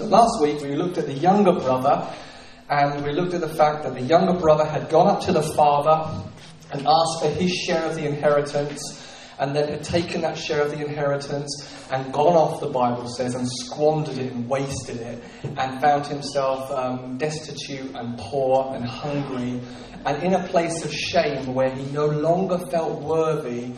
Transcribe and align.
So 0.00 0.06
last 0.06 0.40
week 0.40 0.62
we 0.62 0.76
looked 0.76 0.96
at 0.96 1.04
the 1.04 1.12
younger 1.12 1.52
brother, 1.52 2.10
and 2.70 3.04
we 3.04 3.12
looked 3.12 3.34
at 3.34 3.42
the 3.42 3.50
fact 3.50 3.82
that 3.82 3.92
the 3.92 4.00
younger 4.00 4.32
brother 4.32 4.64
had 4.64 4.88
gone 4.88 5.08
up 5.08 5.20
to 5.24 5.32
the 5.32 5.42
father 5.42 6.24
and 6.72 6.86
asked 6.86 7.20
for 7.20 7.28
his 7.28 7.52
share 7.52 7.84
of 7.84 7.96
the 7.96 8.06
inheritance, 8.06 8.80
and 9.38 9.54
then 9.54 9.68
had 9.68 9.84
taken 9.84 10.22
that 10.22 10.38
share 10.38 10.62
of 10.62 10.70
the 10.70 10.82
inheritance 10.82 11.70
and 11.90 12.14
gone 12.14 12.34
off, 12.34 12.60
the 12.60 12.70
Bible 12.70 13.06
says, 13.08 13.34
and 13.34 13.46
squandered 13.46 14.16
it 14.16 14.32
and 14.32 14.48
wasted 14.48 14.96
it, 15.02 15.22
and 15.58 15.82
found 15.82 16.06
himself 16.06 16.70
um, 16.70 17.18
destitute 17.18 17.94
and 17.94 18.16
poor 18.16 18.72
and 18.74 18.82
hungry, 18.82 19.60
and 20.06 20.22
in 20.22 20.32
a 20.32 20.48
place 20.48 20.82
of 20.82 20.94
shame 20.94 21.52
where 21.52 21.68
he 21.68 21.84
no 21.92 22.06
longer 22.06 22.56
felt 22.70 23.02
worthy 23.02 23.74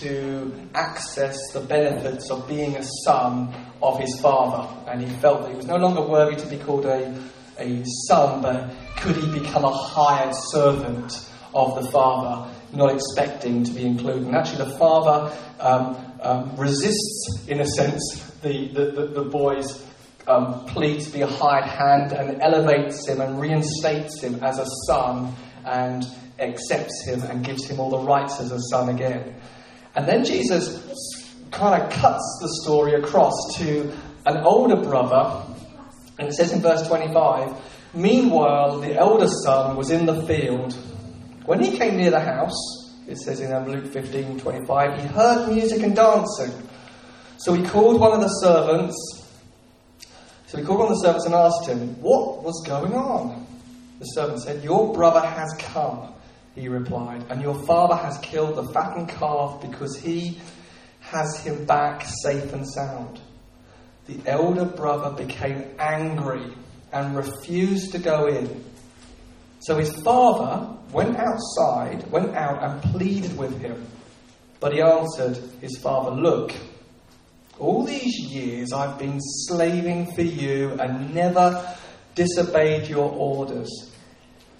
to 0.00 0.52
access 0.74 1.38
the 1.52 1.60
benefits 1.60 2.30
of 2.30 2.46
being 2.48 2.76
a 2.76 2.84
son 3.04 3.52
of 3.82 3.98
his 3.98 4.18
father. 4.20 4.68
And 4.90 5.02
he 5.02 5.08
felt 5.16 5.42
that 5.42 5.50
he 5.50 5.56
was 5.56 5.66
no 5.66 5.76
longer 5.76 6.02
worthy 6.02 6.36
to 6.36 6.46
be 6.46 6.58
called 6.58 6.86
a, 6.86 7.14
a 7.58 7.82
son, 8.06 8.42
but 8.42 8.70
could 8.96 9.16
he 9.16 9.38
become 9.38 9.64
a 9.64 9.72
hired 9.72 10.34
servant 10.50 11.12
of 11.54 11.82
the 11.82 11.90
father, 11.90 12.50
not 12.72 12.94
expecting 12.94 13.64
to 13.64 13.72
be 13.72 13.84
included? 13.84 14.26
And 14.26 14.36
actually, 14.36 14.64
the 14.70 14.78
father 14.78 15.36
um, 15.60 15.96
um, 16.20 16.56
resists, 16.56 17.44
in 17.48 17.60
a 17.60 17.66
sense, 17.66 18.30
the, 18.42 18.68
the, 18.68 18.84
the, 18.92 19.06
the 19.06 19.24
boy's 19.24 19.84
um, 20.26 20.64
plea 20.66 21.00
to 21.00 21.10
be 21.10 21.20
a 21.22 21.26
hired 21.26 21.64
hand 21.64 22.12
and 22.12 22.40
elevates 22.40 23.06
him 23.06 23.20
and 23.20 23.40
reinstates 23.40 24.22
him 24.22 24.42
as 24.42 24.58
a 24.58 24.66
son 24.86 25.34
and 25.64 26.04
accepts 26.38 27.04
him 27.06 27.22
and 27.22 27.44
gives 27.44 27.66
him 27.66 27.80
all 27.80 27.90
the 27.90 27.98
rights 27.98 28.40
as 28.40 28.52
a 28.52 28.60
son 28.70 28.88
again. 28.88 29.34
And 29.94 30.06
then 30.06 30.24
Jesus 30.24 30.82
kind 31.50 31.82
of 31.82 31.90
cuts 31.90 32.38
the 32.40 32.48
story 32.62 32.94
across 32.94 33.34
to 33.58 33.92
an 34.24 34.38
older 34.38 34.76
brother, 34.76 35.44
and 36.18 36.28
it 36.28 36.32
says 36.34 36.52
in 36.52 36.60
verse 36.60 36.86
25 36.86 37.54
Meanwhile, 37.94 38.80
the 38.80 38.94
elder 38.94 39.28
son 39.44 39.76
was 39.76 39.90
in 39.90 40.06
the 40.06 40.26
field. 40.26 40.72
When 41.44 41.62
he 41.62 41.76
came 41.76 41.96
near 41.96 42.10
the 42.10 42.20
house, 42.20 42.56
it 43.06 43.18
says 43.18 43.40
in 43.40 43.50
Luke 43.68 43.92
15 43.92 44.40
25, 44.40 45.00
he 45.00 45.06
heard 45.08 45.52
music 45.52 45.82
and 45.82 45.94
dancing. 45.94 46.52
So 47.36 47.52
he 47.52 47.62
called 47.64 48.00
one 48.00 48.12
of 48.12 48.20
the 48.20 48.28
servants. 48.28 48.96
So 50.46 50.58
he 50.58 50.64
called 50.64 50.78
one 50.78 50.92
of 50.92 50.96
the 50.96 51.02
servants 51.02 51.26
and 51.26 51.34
asked 51.34 51.66
him, 51.66 52.00
What 52.00 52.42
was 52.42 52.64
going 52.66 52.94
on? 52.94 53.46
The 53.98 54.06
servant 54.06 54.40
said, 54.40 54.64
Your 54.64 54.94
brother 54.94 55.26
has 55.26 55.52
come 55.58 56.11
he 56.54 56.68
replied, 56.68 57.24
and 57.30 57.40
your 57.40 57.54
father 57.64 57.96
has 57.96 58.18
killed 58.18 58.56
the 58.56 58.72
fattened 58.72 59.08
calf 59.08 59.60
because 59.60 59.96
he 59.96 60.38
has 61.00 61.42
him 61.42 61.64
back 61.64 62.04
safe 62.22 62.52
and 62.52 62.68
sound. 62.68 63.20
The 64.06 64.20
elder 64.26 64.64
brother 64.64 65.10
became 65.10 65.64
angry 65.78 66.52
and 66.92 67.16
refused 67.16 67.92
to 67.92 67.98
go 67.98 68.26
in. 68.26 68.64
So 69.60 69.78
his 69.78 69.92
father 70.02 70.76
went 70.92 71.16
outside, 71.16 72.10
went 72.10 72.34
out 72.34 72.62
and 72.62 72.82
pleaded 72.92 73.36
with 73.38 73.60
him. 73.60 73.86
But 74.60 74.72
he 74.72 74.80
answered 74.80 75.38
his 75.60 75.78
father, 75.78 76.10
Look, 76.10 76.52
all 77.58 77.84
these 77.84 78.18
years 78.18 78.72
I've 78.72 78.98
been 78.98 79.20
slaving 79.20 80.12
for 80.14 80.22
you 80.22 80.72
and 80.72 81.14
never 81.14 81.76
disobeyed 82.14 82.88
your 82.88 83.10
orders. 83.10 83.91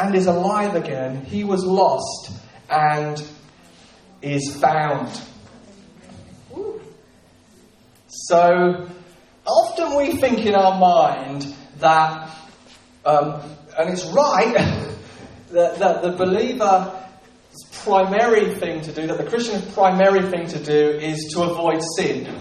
and 0.00 0.14
is 0.14 0.26
alive 0.26 0.74
again. 0.74 1.24
He 1.24 1.44
was 1.44 1.64
lost 1.64 2.32
and 2.70 3.22
is 4.22 4.56
found. 4.56 5.20
So 8.08 8.88
often 9.46 9.96
we 9.96 10.16
think 10.16 10.46
in 10.46 10.54
our 10.54 10.78
mind 10.78 11.54
that, 11.78 12.30
um, 13.04 13.42
and 13.78 13.90
it's 13.90 14.04
right, 14.06 14.54
that, 15.50 15.78
that 15.78 16.02
the 16.02 16.12
believer's 16.12 16.94
primary 17.84 18.54
thing 18.54 18.80
to 18.82 18.92
do, 18.92 19.06
that 19.06 19.18
the 19.18 19.28
Christian's 19.28 19.70
primary 19.74 20.30
thing 20.30 20.46
to 20.46 20.58
do 20.62 20.90
is 20.98 21.30
to 21.34 21.42
avoid 21.42 21.82
sin. 21.96 22.34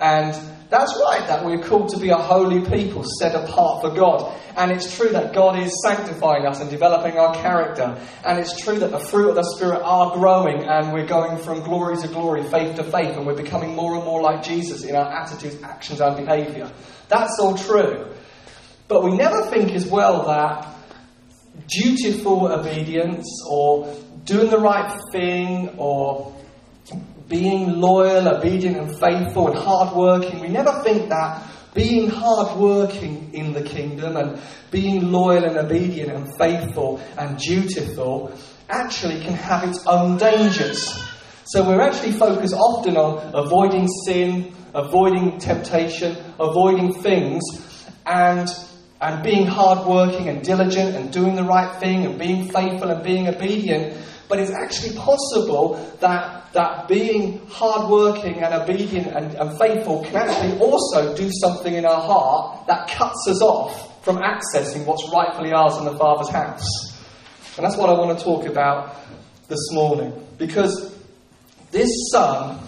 And 0.00 0.34
that's 0.74 0.92
right, 1.00 1.26
that 1.28 1.44
we're 1.44 1.62
called 1.62 1.90
to 1.90 1.98
be 1.98 2.10
a 2.10 2.16
holy 2.16 2.60
people 2.68 3.04
set 3.20 3.34
apart 3.34 3.82
for 3.82 3.90
God. 3.94 4.34
And 4.56 4.72
it's 4.72 4.96
true 4.96 5.10
that 5.10 5.32
God 5.32 5.58
is 5.58 5.72
sanctifying 5.84 6.46
us 6.46 6.60
and 6.60 6.68
developing 6.68 7.16
our 7.16 7.34
character. 7.34 7.96
And 8.24 8.40
it's 8.40 8.60
true 8.60 8.78
that 8.80 8.90
the 8.90 8.98
fruit 8.98 9.28
of 9.28 9.36
the 9.36 9.44
Spirit 9.56 9.82
are 9.82 10.12
growing 10.16 10.64
and 10.64 10.92
we're 10.92 11.06
going 11.06 11.38
from 11.38 11.62
glory 11.62 11.96
to 11.98 12.08
glory, 12.08 12.42
faith 12.42 12.76
to 12.76 12.84
faith, 12.84 13.16
and 13.16 13.24
we're 13.24 13.36
becoming 13.36 13.76
more 13.76 13.94
and 13.94 14.04
more 14.04 14.20
like 14.20 14.42
Jesus 14.42 14.82
in 14.82 14.96
our 14.96 15.10
attitudes, 15.10 15.62
actions, 15.62 16.00
and 16.00 16.16
behavior. 16.16 16.70
That's 17.08 17.38
all 17.38 17.56
true. 17.56 18.12
But 18.88 19.04
we 19.04 19.16
never 19.16 19.42
think 19.46 19.70
as 19.72 19.86
well 19.86 20.26
that 20.26 20.66
dutiful 21.68 22.48
obedience 22.48 23.26
or 23.48 23.94
doing 24.24 24.50
the 24.50 24.58
right 24.58 25.00
thing 25.12 25.70
or 25.78 26.34
being 27.28 27.80
loyal, 27.80 28.28
obedient, 28.28 28.76
and 28.76 28.98
faithful 28.98 29.48
and 29.48 29.56
hardworking. 29.56 30.40
We 30.40 30.48
never 30.48 30.82
think 30.82 31.08
that 31.08 31.42
being 31.74 32.08
hardworking 32.08 33.30
in 33.34 33.52
the 33.52 33.62
kingdom 33.62 34.16
and 34.16 34.40
being 34.70 35.10
loyal 35.10 35.44
and 35.44 35.56
obedient 35.56 36.12
and 36.12 36.38
faithful 36.38 37.00
and 37.18 37.36
dutiful 37.38 38.32
actually 38.68 39.20
can 39.20 39.34
have 39.34 39.68
its 39.68 39.84
own 39.86 40.16
dangers. 40.16 41.02
So 41.46 41.66
we're 41.66 41.80
actually 41.80 42.12
focused 42.12 42.54
often 42.54 42.96
on 42.96 43.34
avoiding 43.34 43.88
sin, 44.06 44.54
avoiding 44.72 45.38
temptation, 45.38 46.16
avoiding 46.38 46.94
things, 46.94 47.42
and 48.06 48.48
and 49.00 49.22
being 49.22 49.46
hardworking 49.46 50.28
and 50.28 50.42
diligent 50.42 50.96
and 50.96 51.12
doing 51.12 51.34
the 51.34 51.42
right 51.42 51.78
thing 51.78 52.06
and 52.06 52.18
being 52.18 52.48
faithful 52.48 52.90
and 52.90 53.02
being 53.04 53.28
obedient. 53.28 53.94
But 54.28 54.38
it's 54.38 54.52
actually 54.52 54.96
possible 54.96 55.74
that 56.00 56.52
that 56.52 56.88
being 56.88 57.44
hardworking 57.48 58.42
and 58.42 58.54
obedient 58.54 59.08
and, 59.08 59.34
and 59.34 59.58
faithful 59.58 60.04
can 60.04 60.16
actually 60.16 60.58
also 60.60 61.14
do 61.16 61.28
something 61.40 61.74
in 61.74 61.84
our 61.84 62.00
heart 62.00 62.66
that 62.68 62.88
cuts 62.88 63.26
us 63.28 63.42
off 63.42 64.04
from 64.04 64.18
accessing 64.18 64.86
what's 64.86 65.08
rightfully 65.12 65.52
ours 65.52 65.76
in 65.78 65.84
the 65.84 65.96
Father's 65.96 66.28
house. 66.28 66.64
And 67.56 67.64
that's 67.64 67.76
what 67.76 67.90
I 67.90 67.92
want 67.92 68.18
to 68.18 68.24
talk 68.24 68.46
about 68.46 68.96
this 69.48 69.70
morning. 69.72 70.12
Because 70.38 70.96
this 71.70 71.90
son 72.10 72.60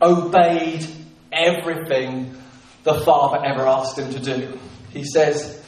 obeyed 0.00 0.86
everything 1.32 2.36
the 2.82 3.00
Father 3.00 3.44
ever 3.44 3.66
asked 3.66 3.98
him 3.98 4.12
to 4.12 4.20
do. 4.20 4.58
He 4.92 5.04
says, 5.04 5.63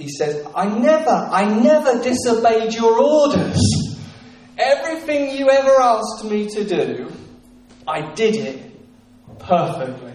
he 0.00 0.08
says, 0.08 0.46
I 0.56 0.66
never, 0.66 1.10
I 1.10 1.44
never 1.44 2.02
disobeyed 2.02 2.72
your 2.72 2.98
orders. 2.98 3.60
Everything 4.56 5.36
you 5.36 5.50
ever 5.50 5.78
asked 5.78 6.24
me 6.24 6.48
to 6.48 6.64
do, 6.64 7.12
I 7.86 8.12
did 8.14 8.36
it 8.36 9.38
perfectly. 9.38 10.14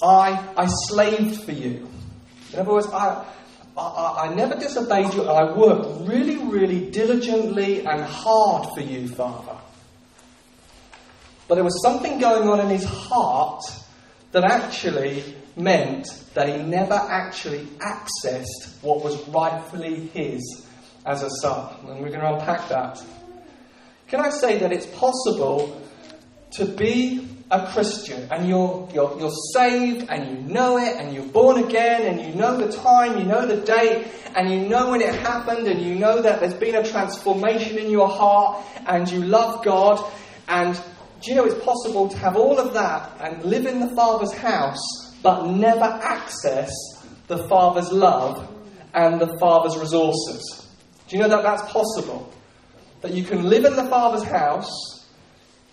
I, 0.00 0.54
I 0.56 0.66
slaved 0.66 1.42
for 1.42 1.50
you. 1.50 1.88
In 2.52 2.60
other 2.60 2.72
words, 2.72 2.86
I, 2.86 3.26
I, 3.76 4.28
I 4.28 4.34
never 4.34 4.54
disobeyed 4.54 5.12
you. 5.14 5.24
I 5.24 5.56
worked 5.56 6.08
really, 6.08 6.36
really 6.36 6.88
diligently 6.90 7.84
and 7.84 8.00
hard 8.00 8.68
for 8.74 8.80
you, 8.80 9.08
Father. 9.08 9.58
But 11.48 11.56
there 11.56 11.64
was 11.64 11.82
something 11.82 12.20
going 12.20 12.48
on 12.48 12.60
in 12.60 12.68
his 12.68 12.84
heart 12.84 13.62
that 14.30 14.44
actually 14.44 15.34
meant 15.58 16.06
that 16.34 16.48
he 16.48 16.62
never 16.62 16.94
actually 16.94 17.64
accessed 17.80 18.82
what 18.82 19.02
was 19.02 19.26
rightfully 19.28 20.06
his 20.08 20.66
as 21.04 21.22
a 21.22 21.30
son. 21.40 21.74
And 21.86 22.00
we're 22.00 22.10
going 22.10 22.20
to 22.20 22.34
unpack 22.34 22.68
that. 22.68 23.02
Can 24.06 24.20
I 24.20 24.30
say 24.30 24.58
that 24.58 24.72
it's 24.72 24.86
possible 24.86 25.80
to 26.52 26.64
be 26.64 27.28
a 27.50 27.66
Christian 27.72 28.28
and 28.30 28.48
you're, 28.48 28.88
you're, 28.92 29.18
you're 29.18 29.36
saved 29.54 30.06
and 30.10 30.28
you 30.28 30.54
know 30.54 30.78
it 30.78 30.96
and 30.96 31.14
you're 31.14 31.24
born 31.24 31.64
again 31.64 32.02
and 32.02 32.20
you 32.20 32.34
know 32.34 32.56
the 32.56 32.72
time, 32.72 33.18
you 33.18 33.24
know 33.24 33.46
the 33.46 33.56
date, 33.56 34.06
and 34.36 34.50
you 34.50 34.68
know 34.68 34.90
when 34.90 35.00
it 35.00 35.14
happened 35.14 35.66
and 35.66 35.80
you 35.80 35.94
know 35.94 36.20
that 36.22 36.40
there's 36.40 36.54
been 36.54 36.74
a 36.74 36.84
transformation 36.84 37.78
in 37.78 37.90
your 37.90 38.08
heart 38.08 38.64
and 38.86 39.10
you 39.10 39.22
love 39.24 39.64
God 39.64 40.12
and 40.48 40.78
Do 41.20 41.30
you 41.30 41.36
know 41.36 41.44
it's 41.44 41.64
possible 41.64 42.08
to 42.08 42.16
have 42.18 42.36
all 42.36 42.58
of 42.58 42.74
that 42.74 43.10
and 43.20 43.44
live 43.44 43.66
in 43.66 43.80
the 43.80 43.88
Father's 43.96 44.32
house 44.32 45.07
but 45.22 45.46
never 45.46 45.84
access 45.84 46.72
the 47.26 47.46
Father's 47.48 47.90
love 47.92 48.48
and 48.94 49.20
the 49.20 49.36
Father's 49.38 49.76
resources? 49.76 50.68
Do 51.08 51.16
you 51.16 51.22
know 51.22 51.28
that 51.28 51.42
that's 51.42 51.70
possible? 51.72 52.32
That 53.00 53.12
you 53.12 53.24
can 53.24 53.44
live 53.44 53.64
in 53.64 53.76
the 53.76 53.86
Father's 53.86 54.24
house, 54.24 55.06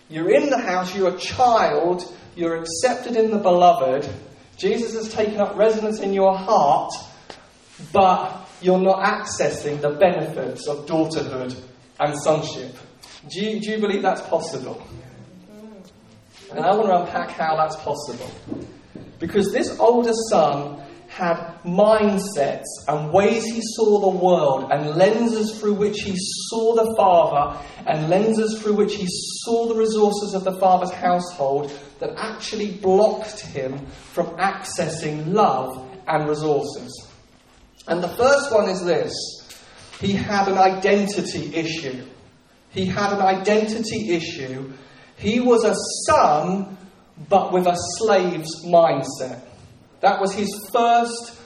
you're 0.08 0.30
in 0.30 0.50
the 0.50 0.58
house, 0.58 0.94
you're 0.94 1.14
a 1.14 1.18
child, 1.18 2.04
you're 2.36 2.56
accepted 2.56 3.16
in 3.16 3.30
the 3.30 3.38
beloved, 3.38 4.08
Jesus 4.56 4.94
has 4.94 5.12
taken 5.12 5.38
up 5.40 5.56
residence 5.56 6.00
in 6.00 6.14
your 6.14 6.36
heart, 6.36 6.92
but 7.92 8.48
you're 8.62 8.80
not 8.80 9.04
accessing 9.04 9.80
the 9.80 9.90
benefits 9.90 10.66
of 10.66 10.86
daughterhood 10.86 11.54
and 12.00 12.18
sonship. 12.18 12.74
Do 13.28 13.40
you, 13.40 13.60
do 13.60 13.70
you 13.72 13.78
believe 13.78 14.02
that's 14.02 14.22
possible? 14.22 14.82
And 16.50 16.60
I 16.60 16.74
want 16.74 16.86
to 16.86 17.00
unpack 17.02 17.30
how 17.30 17.56
that's 17.56 17.76
possible. 17.76 18.30
Because 19.18 19.52
this 19.52 19.78
older 19.78 20.12
son 20.30 20.82
had 21.08 21.58
mindsets 21.64 22.64
and 22.88 23.12
ways 23.12 23.44
he 23.44 23.60
saw 23.62 24.00
the 24.00 24.18
world 24.18 24.70
and 24.70 24.96
lenses 24.96 25.58
through 25.58 25.74
which 25.74 26.00
he 26.00 26.14
saw 26.16 26.74
the 26.74 26.94
father 26.96 27.58
and 27.86 28.10
lenses 28.10 28.60
through 28.60 28.74
which 28.74 28.94
he 28.94 29.06
saw 29.08 29.68
the 29.68 29.74
resources 29.74 30.34
of 30.34 30.44
the 30.44 30.58
father's 30.58 30.90
household 30.90 31.72
that 32.00 32.10
actually 32.16 32.72
blocked 32.72 33.40
him 33.40 33.78
from 33.86 34.26
accessing 34.36 35.32
love 35.32 35.88
and 36.06 36.28
resources. 36.28 37.08
And 37.88 38.02
the 38.02 38.08
first 38.08 38.52
one 38.52 38.68
is 38.68 38.84
this 38.84 39.14
he 40.00 40.12
had 40.12 40.48
an 40.48 40.58
identity 40.58 41.54
issue. 41.54 42.04
He 42.70 42.84
had 42.84 43.12
an 43.12 43.20
identity 43.20 44.10
issue. 44.10 44.72
He 45.16 45.40
was 45.40 45.64
a 45.64 45.74
son, 46.06 46.76
but 47.28 47.52
with 47.52 47.66
a 47.66 47.76
slave's 47.98 48.64
mindset. 48.64 49.40
That 50.00 50.20
was 50.20 50.34
his 50.34 50.68
first 50.72 51.40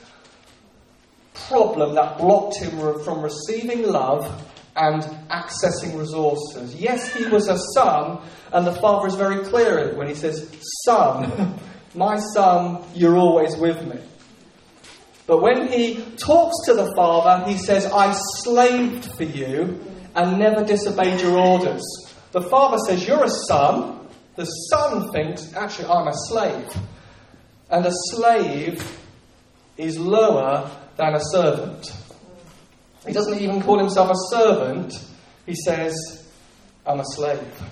problem 1.35 1.95
that 1.95 2.19
blocked 2.19 2.59
him 2.59 2.79
from 3.05 3.23
receiving 3.23 3.83
love 3.83 4.45
and 4.77 5.03
accessing 5.31 5.99
resources. 5.99 6.75
Yes, 6.75 7.13
he 7.15 7.27
was 7.27 7.49
a 7.49 7.59
son, 7.75 8.21
and 8.53 8.67
the 8.67 8.75
father 8.75 9.09
is 9.09 9.15
very 9.15 9.45
clear 9.45 9.95
when 9.97 10.09
he 10.09 10.15
says, 10.15 10.49
Son, 10.85 11.59
my 11.95 12.19
son, 12.35 12.85
you're 12.95 13.17
always 13.17 13.57
with 13.57 13.85
me. 13.87 14.01
But 15.27 15.43
when 15.43 15.69
he 15.69 16.03
talks 16.17 16.67
to 16.67 16.75
the 16.75 16.93
father, 16.97 17.49
he 17.49 17.57
says, 17.57 17.87
I 17.87 18.13
slaved 18.43 19.15
for 19.17 19.25
you 19.25 19.81
and 20.15 20.39
never 20.39 20.65
disobeyed 20.65 21.21
your 21.21 21.39
orders. 21.39 21.83
The 22.33 22.43
father 22.43 22.79
says, 22.87 23.07
You're 23.07 23.25
a 23.25 23.31
son. 23.31 24.00
The 24.41 24.47
son 24.47 25.13
thinks, 25.13 25.53
Actually, 25.53 25.89
I'm 25.89 26.09
a 26.09 26.15
slave. 26.15 26.75
And 27.69 27.85
a 27.85 27.93
slave 28.09 28.99
is 29.77 29.99
lower 29.99 30.71
than 30.97 31.15
a 31.15 31.21
servant. 31.31 31.93
He 33.07 33.13
doesn't 33.13 33.39
even 33.39 33.61
call 33.61 33.79
himself 33.79 34.11
a 34.11 34.35
servant, 34.35 34.95
he 35.45 35.55
says, 35.55 35.95
I'm 36.87 37.01
a 37.01 37.05
slave. 37.05 37.63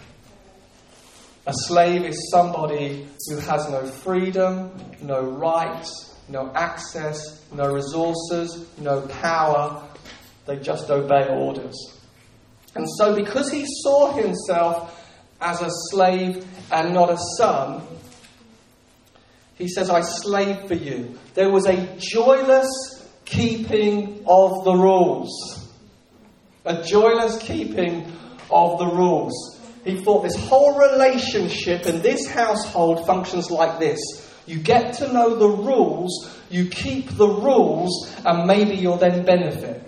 A 1.46 1.54
slave 1.54 2.04
is 2.04 2.28
somebody 2.30 3.08
who 3.30 3.36
has 3.38 3.70
no 3.70 3.86
freedom, 3.86 4.70
no 5.00 5.22
rights, 5.22 6.20
no 6.28 6.52
access, 6.54 7.46
no 7.50 7.72
resources, 7.72 8.66
no 8.76 9.00
power. 9.22 9.82
They 10.44 10.58
just 10.58 10.90
obey 10.90 11.28
orders. 11.28 11.98
And 12.74 12.86
so, 12.98 13.16
because 13.16 13.50
he 13.50 13.64
saw 13.66 14.12
himself 14.12 14.97
as 15.40 15.60
a 15.62 15.70
slave 15.90 16.46
and 16.70 16.94
not 16.94 17.10
a 17.10 17.18
son, 17.36 17.82
he 19.56 19.68
says, 19.68 19.90
I 19.90 20.00
slave 20.00 20.68
for 20.68 20.74
you. 20.74 21.18
There 21.34 21.50
was 21.50 21.66
a 21.66 21.96
joyless 21.98 22.68
keeping 23.24 24.24
of 24.26 24.64
the 24.64 24.74
rules. 24.74 25.68
A 26.64 26.82
joyless 26.82 27.38
keeping 27.42 28.12
of 28.50 28.78
the 28.78 28.86
rules. 28.86 29.58
He 29.84 30.02
thought 30.02 30.22
this 30.22 30.36
whole 30.36 30.78
relationship 30.78 31.86
in 31.86 32.02
this 32.02 32.28
household 32.28 33.06
functions 33.06 33.50
like 33.50 33.78
this. 33.78 33.98
You 34.46 34.58
get 34.58 34.94
to 34.94 35.12
know 35.12 35.36
the 35.36 35.48
rules, 35.48 36.38
you 36.50 36.68
keep 36.68 37.10
the 37.10 37.28
rules, 37.28 38.14
and 38.24 38.46
maybe 38.46 38.76
you'll 38.76 38.96
then 38.96 39.24
benefit. 39.24 39.87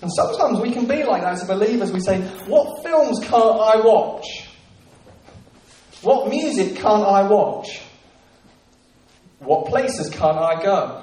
And 0.00 0.12
sometimes 0.12 0.60
we 0.60 0.70
can 0.70 0.86
be 0.86 1.02
like 1.02 1.22
that 1.22 1.32
as 1.32 1.44
believers. 1.44 1.92
We 1.92 2.00
say, 2.00 2.20
What 2.46 2.82
films 2.84 3.18
can't 3.20 3.60
I 3.60 3.80
watch? 3.80 4.48
What 6.02 6.28
music 6.28 6.76
can't 6.76 7.04
I 7.04 7.22
watch? 7.28 7.80
What 9.40 9.66
places 9.66 10.10
can't 10.10 10.38
I 10.38 10.62
go? 10.62 11.02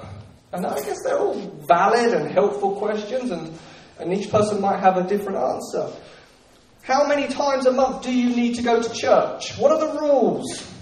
And 0.52 0.64
I 0.64 0.76
guess 0.80 1.02
they're 1.04 1.18
all 1.18 1.38
valid 1.68 2.14
and 2.14 2.30
helpful 2.30 2.76
questions, 2.76 3.30
and, 3.30 3.58
and 3.98 4.12
each 4.14 4.30
person 4.30 4.60
might 4.60 4.80
have 4.80 4.96
a 4.96 5.06
different 5.06 5.38
answer. 5.38 5.90
How 6.82 7.06
many 7.06 7.26
times 7.26 7.66
a 7.66 7.72
month 7.72 8.02
do 8.04 8.12
you 8.14 8.34
need 8.34 8.54
to 8.54 8.62
go 8.62 8.80
to 8.80 8.94
church? 8.94 9.58
What 9.58 9.72
are 9.72 9.78
the 9.80 10.00
rules? 10.00 10.72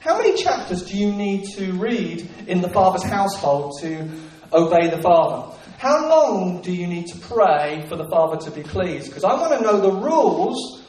How 0.00 0.16
many 0.16 0.40
chapters 0.42 0.84
do 0.84 0.96
you 0.96 1.12
need 1.12 1.46
to 1.56 1.72
read 1.72 2.30
in 2.46 2.60
the 2.62 2.70
Father's 2.70 3.02
household 3.02 3.78
to 3.80 4.08
obey 4.52 4.88
the 4.88 5.02
Father? 5.02 5.57
How 5.78 6.08
long 6.08 6.60
do 6.60 6.72
you 6.72 6.88
need 6.88 7.06
to 7.06 7.18
pray 7.18 7.86
for 7.88 7.94
the 7.94 8.08
Father 8.08 8.36
to 8.44 8.50
be 8.50 8.64
pleased? 8.64 9.06
Because 9.06 9.22
I 9.22 9.34
want 9.34 9.52
to 9.56 9.60
know 9.62 9.80
the 9.80 9.92
rules 9.92 10.82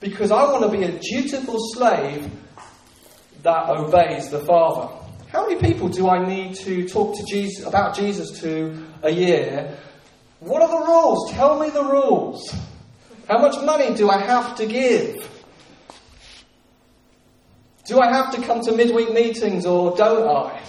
because 0.00 0.30
I 0.30 0.42
want 0.44 0.70
to 0.70 0.70
be 0.70 0.84
a 0.84 0.92
dutiful 0.98 1.56
slave 1.72 2.30
that 3.42 3.70
obeys 3.70 4.28
the 4.28 4.40
Father. 4.40 4.94
How 5.28 5.48
many 5.48 5.58
people 5.58 5.88
do 5.88 6.10
I 6.10 6.26
need 6.26 6.56
to 6.56 6.86
talk 6.86 7.16
to 7.16 7.24
Jesus 7.24 7.64
about 7.64 7.96
Jesus 7.96 8.38
to 8.40 8.86
a 9.02 9.10
year? 9.10 9.78
What 10.40 10.60
are 10.60 10.68
the 10.68 10.86
rules? 10.86 11.32
Tell 11.32 11.58
me 11.58 11.70
the 11.70 11.82
rules. 11.82 12.54
How 13.26 13.38
much 13.38 13.64
money 13.64 13.94
do 13.94 14.10
I 14.10 14.18
have 14.18 14.56
to 14.56 14.66
give? 14.66 15.26
Do 17.86 17.98
I 17.98 18.12
have 18.12 18.34
to 18.34 18.42
come 18.42 18.60
to 18.60 18.72
midweek 18.72 19.10
meetings 19.10 19.64
or 19.64 19.96
don't 19.96 20.28
I? 20.28 20.60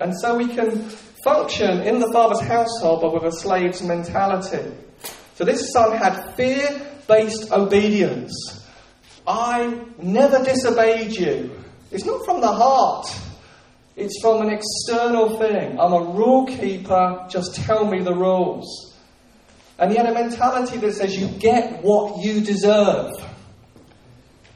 And 0.00 0.18
so 0.18 0.36
we 0.36 0.48
can 0.48 0.90
function 1.26 1.82
in 1.82 1.98
the 1.98 2.08
father's 2.12 2.40
household 2.40 3.02
but 3.02 3.12
with 3.12 3.24
a 3.24 3.32
slave's 3.32 3.82
mentality. 3.82 4.72
So 5.34 5.44
this 5.44 5.72
son 5.72 5.96
had 5.98 6.34
fear 6.36 6.80
based 7.08 7.50
obedience. 7.50 8.64
I 9.26 9.80
never 9.98 10.44
disobeyed 10.44 11.10
you. 11.12 11.50
It's 11.90 12.04
not 12.04 12.24
from 12.24 12.40
the 12.40 12.52
heart, 12.52 13.08
it's 13.96 14.20
from 14.22 14.42
an 14.42 14.50
external 14.50 15.38
thing. 15.38 15.80
I'm 15.80 15.92
a 15.92 16.00
rule 16.00 16.46
keeper, 16.46 17.26
just 17.28 17.56
tell 17.56 17.90
me 17.90 18.02
the 18.02 18.14
rules. 18.14 18.94
And 19.78 19.90
he 19.90 19.96
had 19.96 20.06
a 20.06 20.14
mentality 20.14 20.78
that 20.78 20.94
says 20.94 21.16
you 21.16 21.28
get 21.38 21.82
what 21.82 22.24
you 22.24 22.40
deserve. 22.40 23.12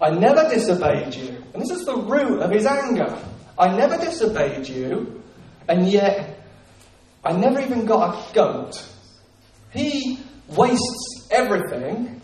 I 0.01 0.11
never 0.11 0.49
disobeyed 0.49 1.15
you. 1.15 1.45
And 1.53 1.61
this 1.61 1.71
is 1.71 1.85
the 1.85 1.97
root 1.97 2.41
of 2.41 2.51
his 2.51 2.65
anger. 2.65 3.19
I 3.59 3.77
never 3.77 3.99
disobeyed 3.99 4.67
you, 4.67 5.23
and 5.69 5.89
yet 5.89 6.40
I 7.25 7.33
never 7.33 7.61
even 7.61 7.85
got 7.85 8.15
a 8.15 8.35
goat. 8.35 8.85
He 9.73 10.19
wastes 10.49 11.29
everything, 11.31 12.21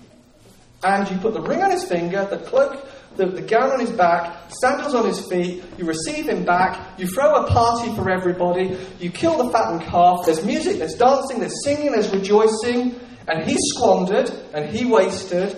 and 0.82 1.10
you 1.10 1.16
put 1.18 1.34
the 1.34 1.42
ring 1.42 1.62
on 1.62 1.70
his 1.70 1.84
finger, 1.84 2.24
the 2.24 2.38
cloak 2.38 2.86
the, 3.16 3.26
the 3.26 3.42
gown 3.42 3.72
on 3.72 3.80
his 3.80 3.90
back, 3.90 4.50
sandals 4.60 4.94
on 4.94 5.06
his 5.06 5.26
feet, 5.28 5.62
you 5.78 5.84
receive 5.84 6.28
him 6.28 6.44
back, 6.44 6.98
you 6.98 7.06
throw 7.06 7.34
a 7.34 7.50
party 7.50 7.94
for 7.94 8.10
everybody, 8.10 8.78
you 9.00 9.10
kill 9.10 9.42
the 9.42 9.50
fattened 9.50 9.82
calf, 9.82 10.20
there's 10.26 10.44
music, 10.44 10.78
there's 10.78 10.94
dancing, 10.94 11.40
there's 11.40 11.64
singing, 11.64 11.92
there's 11.92 12.12
rejoicing, 12.12 12.98
and 13.28 13.48
he 13.48 13.56
squandered 13.58 14.30
and 14.52 14.68
he 14.68 14.84
wasted, 14.84 15.56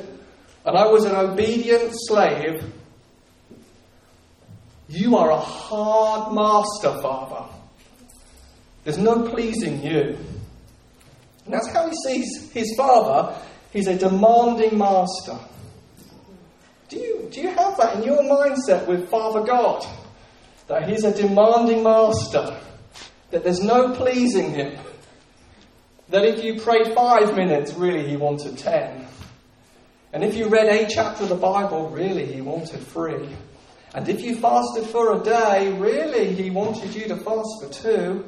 and 0.65 0.77
I 0.77 0.87
was 0.87 1.05
an 1.05 1.15
obedient 1.15 1.93
slave. 1.93 2.73
You 4.89 5.17
are 5.17 5.31
a 5.31 5.39
hard 5.39 6.35
master, 6.35 7.01
Father. 7.03 7.58
There's 8.89 8.97
no 8.97 9.29
pleasing 9.29 9.83
you. 9.83 10.17
And 11.45 11.53
that's 11.53 11.69
how 11.75 11.91
he 11.91 11.95
sees 12.07 12.51
his 12.53 12.75
father. 12.75 13.39
He's 13.71 13.87
a 13.87 13.99
demanding 13.99 14.79
master. 14.79 15.39
Do 16.89 16.97
you, 16.97 17.29
do 17.31 17.43
you 17.43 17.49
have 17.49 17.77
that 17.77 17.97
in 17.97 18.05
your 18.05 18.23
mindset 18.23 18.87
with 18.87 19.11
Father 19.11 19.43
God? 19.43 19.87
That 20.69 20.89
He's 20.89 21.05
a 21.05 21.15
demanding 21.15 21.83
master, 21.83 22.59
that 23.31 23.45
there's 23.45 23.61
no 23.61 23.93
pleasing 23.93 24.55
Him, 24.55 24.79
that 26.09 26.25
if 26.25 26.43
you 26.43 26.59
prayed 26.59 26.95
five 26.95 27.37
minutes, 27.37 27.75
really 27.75 28.09
He 28.09 28.17
wanted 28.17 28.57
ten. 28.57 29.07
And 30.15 30.25
if 30.25 30.35
you 30.35 30.49
read 30.49 30.67
a 30.67 30.89
chapter 30.89 31.25
of 31.25 31.29
the 31.29 31.35
Bible, 31.35 31.91
really 31.91 32.25
He 32.25 32.41
wanted 32.41 32.81
three. 32.87 33.29
And 33.95 34.09
if 34.09 34.23
you 34.23 34.37
fasted 34.37 34.85
for 34.85 35.21
a 35.21 35.23
day, 35.23 35.73
really 35.73 36.35
He 36.35 36.51
wanted 36.51 36.95
you 36.95 37.09
to 37.09 37.17
fast 37.17 37.49
for 37.63 37.69
two. 37.73 38.25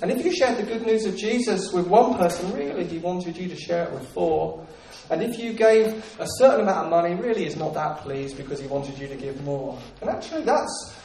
And 0.00 0.10
if 0.10 0.24
you 0.24 0.34
shared 0.34 0.58
the 0.58 0.62
good 0.62 0.86
news 0.86 1.06
of 1.06 1.16
Jesus 1.16 1.72
with 1.72 1.86
one 1.86 2.16
person, 2.16 2.52
really 2.52 2.84
He 2.84 2.98
wanted 2.98 3.36
you 3.36 3.48
to 3.48 3.56
share 3.56 3.84
it 3.84 3.92
with 3.92 4.06
four. 4.08 4.66
And 5.10 5.22
if 5.22 5.38
you 5.38 5.52
gave 5.54 5.86
a 6.20 6.26
certain 6.36 6.60
amount 6.60 6.86
of 6.86 6.90
money, 6.90 7.14
really 7.14 7.46
is 7.46 7.56
not 7.56 7.74
that 7.74 7.98
pleased 7.98 8.36
because 8.36 8.60
he 8.60 8.66
wanted 8.66 8.98
you 8.98 9.08
to 9.08 9.16
give 9.16 9.42
more. 9.42 9.78
And 10.02 10.10
actually, 10.10 10.42
that's, 10.42 10.96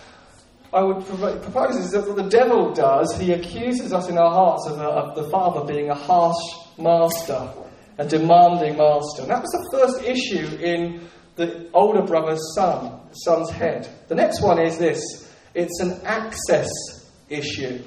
I 0.74 0.84
would 0.84 1.06
propose, 1.06 1.78
is 1.78 1.92
that 1.92 2.06
what 2.06 2.18
the 2.18 2.30
devil 2.30 2.74
does. 2.74 3.16
He 3.18 3.32
accuses 3.32 3.94
us 3.94 4.10
in 4.10 4.18
our 4.18 4.32
hearts 4.32 4.68
of, 4.68 4.78
of 4.80 5.16
the 5.16 5.30
Father 5.30 5.64
being 5.66 5.90
a 5.90 5.96
harsh 5.96 6.36
master, 6.78 7.50
a 7.98 8.06
demanding 8.06 8.78
master. 8.78 9.22
And 9.22 9.32
that 9.32 9.42
was 9.42 9.52
the 9.52 9.70
first 9.72 10.04
issue 10.04 10.58
in 10.58 11.08
the 11.36 11.70
older 11.74 12.02
brother's 12.02 12.42
son, 12.56 13.00
son's 13.12 13.50
head. 13.50 13.88
The 14.08 14.16
next 14.16 14.42
one 14.42 14.60
is 14.60 14.78
this 14.78 15.02
it's 15.56 15.80
an 15.80 16.02
access 16.04 16.70
issue. 17.30 17.84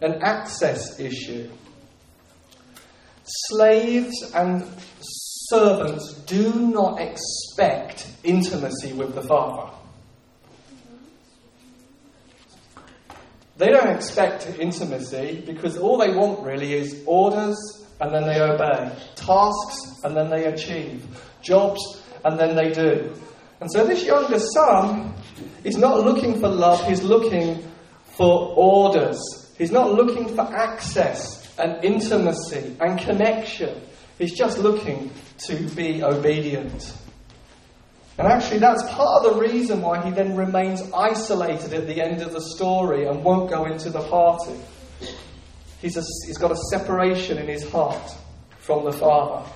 An 0.00 0.22
access 0.22 0.98
issue. 1.00 1.50
Slaves 3.24 4.32
and 4.34 4.66
servants 5.48 6.14
do 6.26 6.52
not 6.68 7.00
expect 7.00 8.06
intimacy 8.22 8.92
with 8.92 9.14
the 9.14 9.22
Father. 9.22 9.72
They 13.56 13.68
don't 13.68 13.94
expect 13.94 14.46
intimacy 14.58 15.42
because 15.46 15.78
all 15.78 15.96
they 15.96 16.10
want 16.10 16.44
really 16.44 16.74
is 16.74 17.02
orders 17.06 17.56
and 18.00 18.12
then 18.12 18.24
they 18.24 18.40
obey, 18.40 18.92
tasks 19.14 20.00
and 20.02 20.16
then 20.16 20.28
they 20.28 20.46
achieve, 20.46 21.06
jobs 21.40 22.02
and 22.24 22.38
then 22.38 22.56
they 22.56 22.72
do. 22.72 23.14
And 23.60 23.70
so 23.70 23.86
this 23.86 24.04
younger 24.04 24.38
son 24.38 25.14
is 25.62 25.76
not 25.76 26.04
looking 26.04 26.40
for 26.40 26.48
love, 26.48 26.86
he's 26.86 27.02
looking 27.02 27.62
for 28.16 28.54
orders. 28.56 29.18
He's 29.56 29.70
not 29.70 29.92
looking 29.92 30.34
for 30.34 30.42
access 30.42 31.56
and 31.58 31.84
intimacy 31.84 32.76
and 32.80 32.98
connection. 32.98 33.80
He's 34.18 34.36
just 34.36 34.58
looking 34.58 35.10
to 35.46 35.56
be 35.70 36.02
obedient. 36.02 36.94
And 38.16 38.28
actually, 38.28 38.58
that's 38.58 38.82
part 38.90 39.24
of 39.24 39.34
the 39.34 39.40
reason 39.40 39.80
why 39.80 40.04
he 40.04 40.10
then 40.10 40.36
remains 40.36 40.82
isolated 40.92 41.74
at 41.74 41.86
the 41.86 42.00
end 42.00 42.22
of 42.22 42.32
the 42.32 42.40
story 42.40 43.06
and 43.06 43.24
won't 43.24 43.50
go 43.50 43.64
into 43.64 43.90
the 43.90 44.02
party. 44.08 44.54
He's, 45.80 45.96
a, 45.96 46.02
he's 46.26 46.38
got 46.38 46.52
a 46.52 46.56
separation 46.70 47.38
in 47.38 47.48
his 47.48 47.68
heart 47.70 48.14
from 48.58 48.84
the 48.84 48.92
Father. 48.92 49.48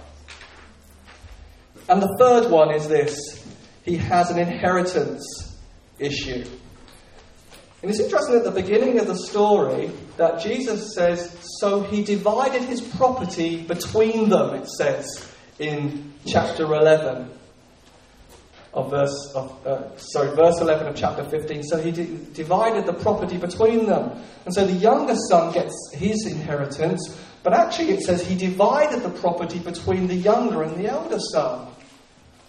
And 1.89 2.03
the 2.03 2.15
third 2.19 2.51
one 2.51 2.75
is 2.75 2.89
this 2.89 3.45
he 3.85 3.97
has 3.97 4.31
an 4.31 4.39
inheritance 4.39 5.57
issue. 5.99 6.45
And 7.81 7.91
it's 7.91 8.01
interesting 8.01 8.37
at 8.37 8.45
the 8.45 8.51
beginning 8.51 8.99
of 8.99 9.07
the 9.07 9.15
story 9.15 9.91
that 10.17 10.41
Jesus 10.41 10.95
says, 10.95 11.37
So 11.61 11.83
he 11.83 12.03
divided 12.03 12.63
his 12.63 12.81
property 12.81 13.63
between 13.63 14.29
them, 14.29 14.55
it 14.55 14.69
says 14.69 15.33
in 15.59 16.13
chapter 16.27 16.65
11 16.65 17.31
of 18.75 18.91
verse 18.91 19.33
of, 19.35 19.67
uh, 19.67 19.97
sorry, 19.97 20.35
verse 20.37 20.61
11 20.61 20.89
of 20.89 20.97
chapter 20.97 21.25
15. 21.25 21.63
So 21.63 21.81
he 21.81 21.91
divided 21.91 22.87
the 22.87 22.93
property 22.93 23.37
between 23.37 23.87
them. 23.87 24.23
And 24.45 24.55
so 24.55 24.67
the 24.67 24.73
younger 24.73 25.15
son 25.29 25.53
gets 25.53 25.75
his 25.95 26.27
inheritance, 26.27 27.17
but 27.43 27.55
actually 27.55 27.91
it 27.91 28.03
says 28.03 28.27
he 28.27 28.37
divided 28.37 29.03
the 29.03 29.11
property 29.11 29.59
between 29.59 30.07
the 30.07 30.15
younger 30.15 30.63
and 30.63 30.77
the 30.77 30.89
elder 30.89 31.19
son. 31.33 31.68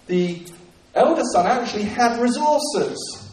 The 0.09 0.43
elder 0.95 1.21
son 1.33 1.45
actually 1.45 1.83
had 1.83 2.19
resources. 2.19 3.31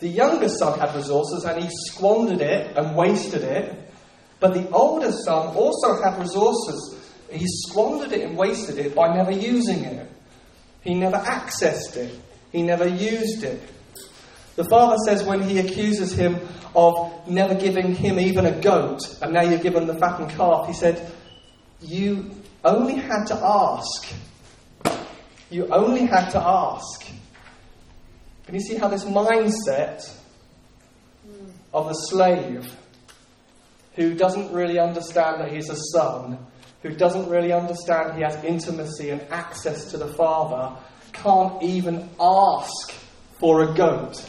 The 0.00 0.08
younger 0.08 0.50
son 0.50 0.78
had 0.78 0.94
resources 0.94 1.44
and 1.44 1.64
he 1.64 1.70
squandered 1.86 2.42
it 2.42 2.76
and 2.76 2.94
wasted 2.94 3.42
it. 3.42 3.90
But 4.38 4.52
the 4.52 4.68
older 4.68 5.10
son 5.12 5.56
also 5.56 6.02
had 6.02 6.18
resources. 6.18 7.10
He 7.30 7.46
squandered 7.46 8.12
it 8.12 8.20
and 8.20 8.36
wasted 8.36 8.76
it 8.76 8.94
by 8.94 9.16
never 9.16 9.32
using 9.32 9.84
it. 9.84 10.10
He 10.82 10.92
never 10.92 11.16
accessed 11.16 11.96
it. 11.96 12.20
He 12.52 12.60
never 12.60 12.86
used 12.86 13.44
it. 13.44 13.62
The 14.56 14.64
father 14.68 14.98
says 15.06 15.24
when 15.24 15.40
he 15.40 15.58
accuses 15.58 16.12
him 16.12 16.38
of 16.74 17.26
never 17.26 17.54
giving 17.54 17.94
him 17.94 18.20
even 18.20 18.44
a 18.44 18.60
goat, 18.60 19.00
and 19.22 19.32
now 19.32 19.40
you're 19.40 19.58
given 19.58 19.86
the 19.86 19.98
fattened 19.98 20.32
calf, 20.32 20.66
he 20.66 20.74
said, 20.74 21.10
You 21.80 22.30
only 22.66 22.96
had 22.96 23.24
to 23.26 23.34
ask. 23.34 24.12
You 25.50 25.68
only 25.68 26.04
had 26.06 26.30
to 26.30 26.42
ask. 26.42 27.06
Can 28.44 28.54
you 28.54 28.60
see 28.60 28.74
how 28.74 28.88
this 28.88 29.04
mindset 29.04 30.12
of 31.72 31.88
the 31.88 31.94
slave 31.94 32.74
who 33.94 34.14
doesn't 34.14 34.52
really 34.52 34.78
understand 34.78 35.40
that 35.40 35.52
he's 35.52 35.70
a 35.70 35.76
son, 35.92 36.38
who 36.82 36.90
doesn't 36.90 37.28
really 37.28 37.52
understand 37.52 38.16
he 38.16 38.22
has 38.22 38.36
intimacy 38.44 39.10
and 39.10 39.20
access 39.30 39.90
to 39.90 39.96
the 39.96 40.08
Father, 40.08 40.76
can't 41.12 41.62
even 41.62 42.08
ask 42.20 42.92
for 43.40 43.62
a 43.62 43.74
goat? 43.74 44.28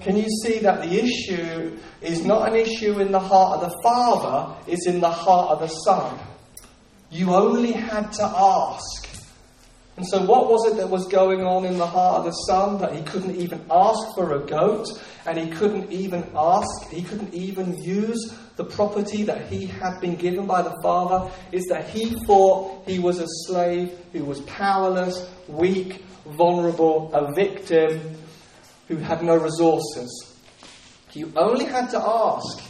Can 0.00 0.16
you 0.16 0.28
see 0.42 0.58
that 0.60 0.82
the 0.82 1.02
issue 1.02 1.78
is 2.00 2.24
not 2.24 2.48
an 2.48 2.56
issue 2.56 3.00
in 3.00 3.10
the 3.10 3.18
heart 3.18 3.62
of 3.62 3.70
the 3.70 3.76
Father, 3.82 4.54
it's 4.66 4.86
in 4.86 5.00
the 5.00 5.10
heart 5.10 5.50
of 5.50 5.60
the 5.60 5.68
Son? 5.68 6.18
You 7.10 7.34
only 7.34 7.72
had 7.72 8.12
to 8.14 8.24
ask. 8.24 9.08
And 9.96 10.06
so, 10.06 10.24
what 10.24 10.50
was 10.50 10.72
it 10.72 10.76
that 10.78 10.90
was 10.90 11.06
going 11.06 11.42
on 11.42 11.64
in 11.64 11.78
the 11.78 11.86
heart 11.86 12.18
of 12.18 12.24
the 12.24 12.32
son 12.32 12.78
that 12.80 12.96
he 12.96 13.02
couldn't 13.02 13.36
even 13.36 13.64
ask 13.70 14.00
for 14.16 14.34
a 14.34 14.44
goat 14.44 14.88
and 15.24 15.38
he 15.38 15.48
couldn't 15.50 15.92
even 15.92 16.24
ask, 16.34 16.88
he 16.90 17.02
couldn't 17.02 17.32
even 17.32 17.80
use 17.80 18.34
the 18.56 18.64
property 18.64 19.22
that 19.22 19.46
he 19.46 19.66
had 19.66 20.00
been 20.00 20.16
given 20.16 20.46
by 20.46 20.62
the 20.62 20.74
father? 20.82 21.30
Is 21.52 21.64
that 21.66 21.88
he 21.88 22.16
thought 22.26 22.88
he 22.88 22.98
was 22.98 23.20
a 23.20 23.26
slave 23.46 23.96
who 24.12 24.24
was 24.24 24.40
powerless, 24.42 25.30
weak, 25.46 26.04
vulnerable, 26.26 27.12
a 27.14 27.32
victim 27.32 28.16
who 28.88 28.96
had 28.96 29.22
no 29.22 29.36
resources. 29.36 30.32
You 31.12 31.32
only 31.36 31.64
had 31.64 31.90
to 31.90 31.98
ask 31.98 32.60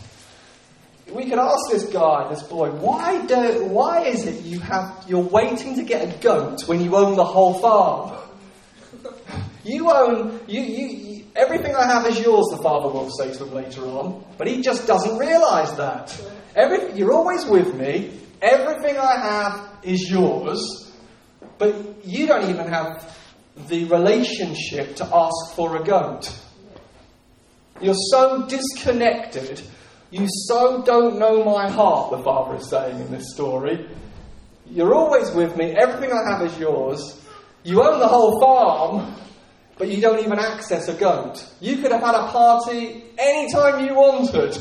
we 1.12 1.24
could 1.24 1.38
ask 1.38 1.70
this 1.70 1.84
guy, 1.84 2.28
this 2.30 2.42
boy, 2.42 2.70
why 2.70 3.24
do, 3.26 3.64
why 3.66 4.04
is 4.04 4.26
it 4.26 4.44
you 4.44 4.60
have 4.60 5.04
you're 5.06 5.20
waiting 5.20 5.74
to 5.76 5.82
get 5.82 6.02
a 6.02 6.18
goat 6.18 6.66
when 6.66 6.82
you 6.82 6.96
own 6.96 7.16
the 7.16 7.24
whole 7.24 7.54
farm? 7.60 8.18
You 9.66 9.90
own 9.90 10.40
you, 10.46 10.60
you, 10.60 10.86
you 10.88 11.24
everything 11.34 11.74
I 11.74 11.86
have 11.86 12.06
is 12.06 12.20
yours. 12.20 12.44
The 12.50 12.62
father 12.62 12.88
will 12.88 13.08
say 13.10 13.32
to 13.32 13.44
him 13.44 13.54
later 13.54 13.80
on, 13.86 14.22
but 14.36 14.46
he 14.46 14.60
just 14.60 14.86
doesn't 14.86 15.16
realise 15.16 15.70
that. 15.72 16.14
Every, 16.54 16.92
you're 16.92 17.14
always 17.14 17.46
with 17.46 17.74
me. 17.74 18.12
Everything 18.42 18.98
I 18.98 19.16
have 19.16 19.70
is 19.82 20.10
yours, 20.10 20.92
but 21.56 22.04
you 22.04 22.26
don't 22.26 22.50
even 22.50 22.68
have 22.68 23.16
the 23.68 23.84
relationship 23.84 24.96
to 24.96 25.04
ask 25.04 25.54
for 25.54 25.76
a 25.76 25.82
goat. 25.82 26.30
You're 27.80 27.94
so 28.10 28.46
disconnected 28.46 29.62
you 30.14 30.28
so 30.28 30.82
don't 30.82 31.18
know 31.18 31.44
my 31.44 31.68
heart, 31.68 32.12
the 32.12 32.22
father 32.22 32.56
is 32.56 32.70
saying 32.70 33.00
in 33.00 33.10
this 33.10 33.34
story. 33.34 33.88
You're 34.66 34.94
always 34.94 35.32
with 35.32 35.56
me, 35.56 35.72
everything 35.72 36.12
I 36.12 36.30
have 36.30 36.46
is 36.46 36.56
yours. 36.56 37.20
You 37.64 37.82
own 37.82 37.98
the 37.98 38.06
whole 38.06 38.40
farm, 38.40 39.14
but 39.76 39.88
you 39.88 40.00
don't 40.00 40.20
even 40.20 40.38
access 40.38 40.86
a 40.88 40.94
goat. 40.94 41.44
You 41.60 41.78
could 41.78 41.90
have 41.90 42.00
had 42.00 42.14
a 42.14 42.28
party 42.28 43.02
anytime 43.18 43.84
you 43.84 43.94
wanted. 43.94 44.56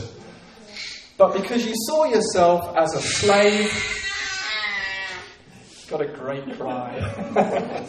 But 1.17 1.33
because 1.33 1.65
you 1.65 1.73
saw 1.75 2.05
yourself 2.05 2.75
as 2.75 2.95
a 2.95 3.01
slave, 3.01 3.71
got 5.87 6.01
a 6.01 6.07
great 6.07 6.57
cry. 6.57 6.99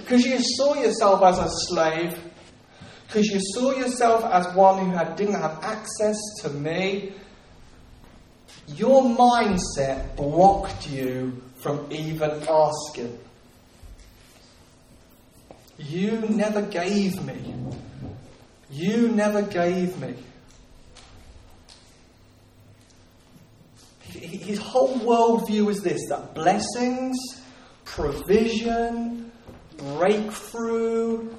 because 0.00 0.26
you 0.26 0.38
saw 0.40 0.74
yourself 0.74 1.22
as 1.22 1.38
a 1.38 1.48
slave, 1.48 2.27
because 3.08 3.26
you 3.28 3.40
saw 3.54 3.72
yourself 3.72 4.22
as 4.26 4.54
one 4.54 4.84
who 4.84 4.90
had, 4.94 5.16
didn't 5.16 5.40
have 5.40 5.58
access 5.62 6.18
to 6.42 6.50
me, 6.50 7.14
your 8.66 9.02
mindset 9.02 10.14
blocked 10.14 10.90
you 10.90 11.42
from 11.62 11.90
even 11.90 12.30
asking. 12.46 13.18
You 15.78 16.20
never 16.28 16.60
gave 16.60 17.24
me. 17.24 17.54
You 18.70 19.08
never 19.08 19.40
gave 19.40 19.98
me. 19.98 20.14
His 24.02 24.58
whole 24.58 24.98
worldview 24.98 25.70
is 25.70 25.80
this 25.80 26.02
that 26.10 26.34
blessings, 26.34 27.16
provision, 27.86 29.32
breakthrough, 29.78 31.30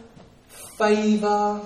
favour, 0.79 1.61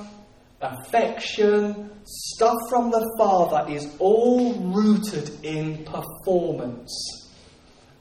affection, 0.60 1.92
stuff 2.04 2.58
from 2.70 2.92
the 2.92 3.16
Father 3.18 3.72
is 3.72 3.88
all 4.00 4.54
rooted 4.56 5.30
in 5.46 5.86
performance. 5.86 6.92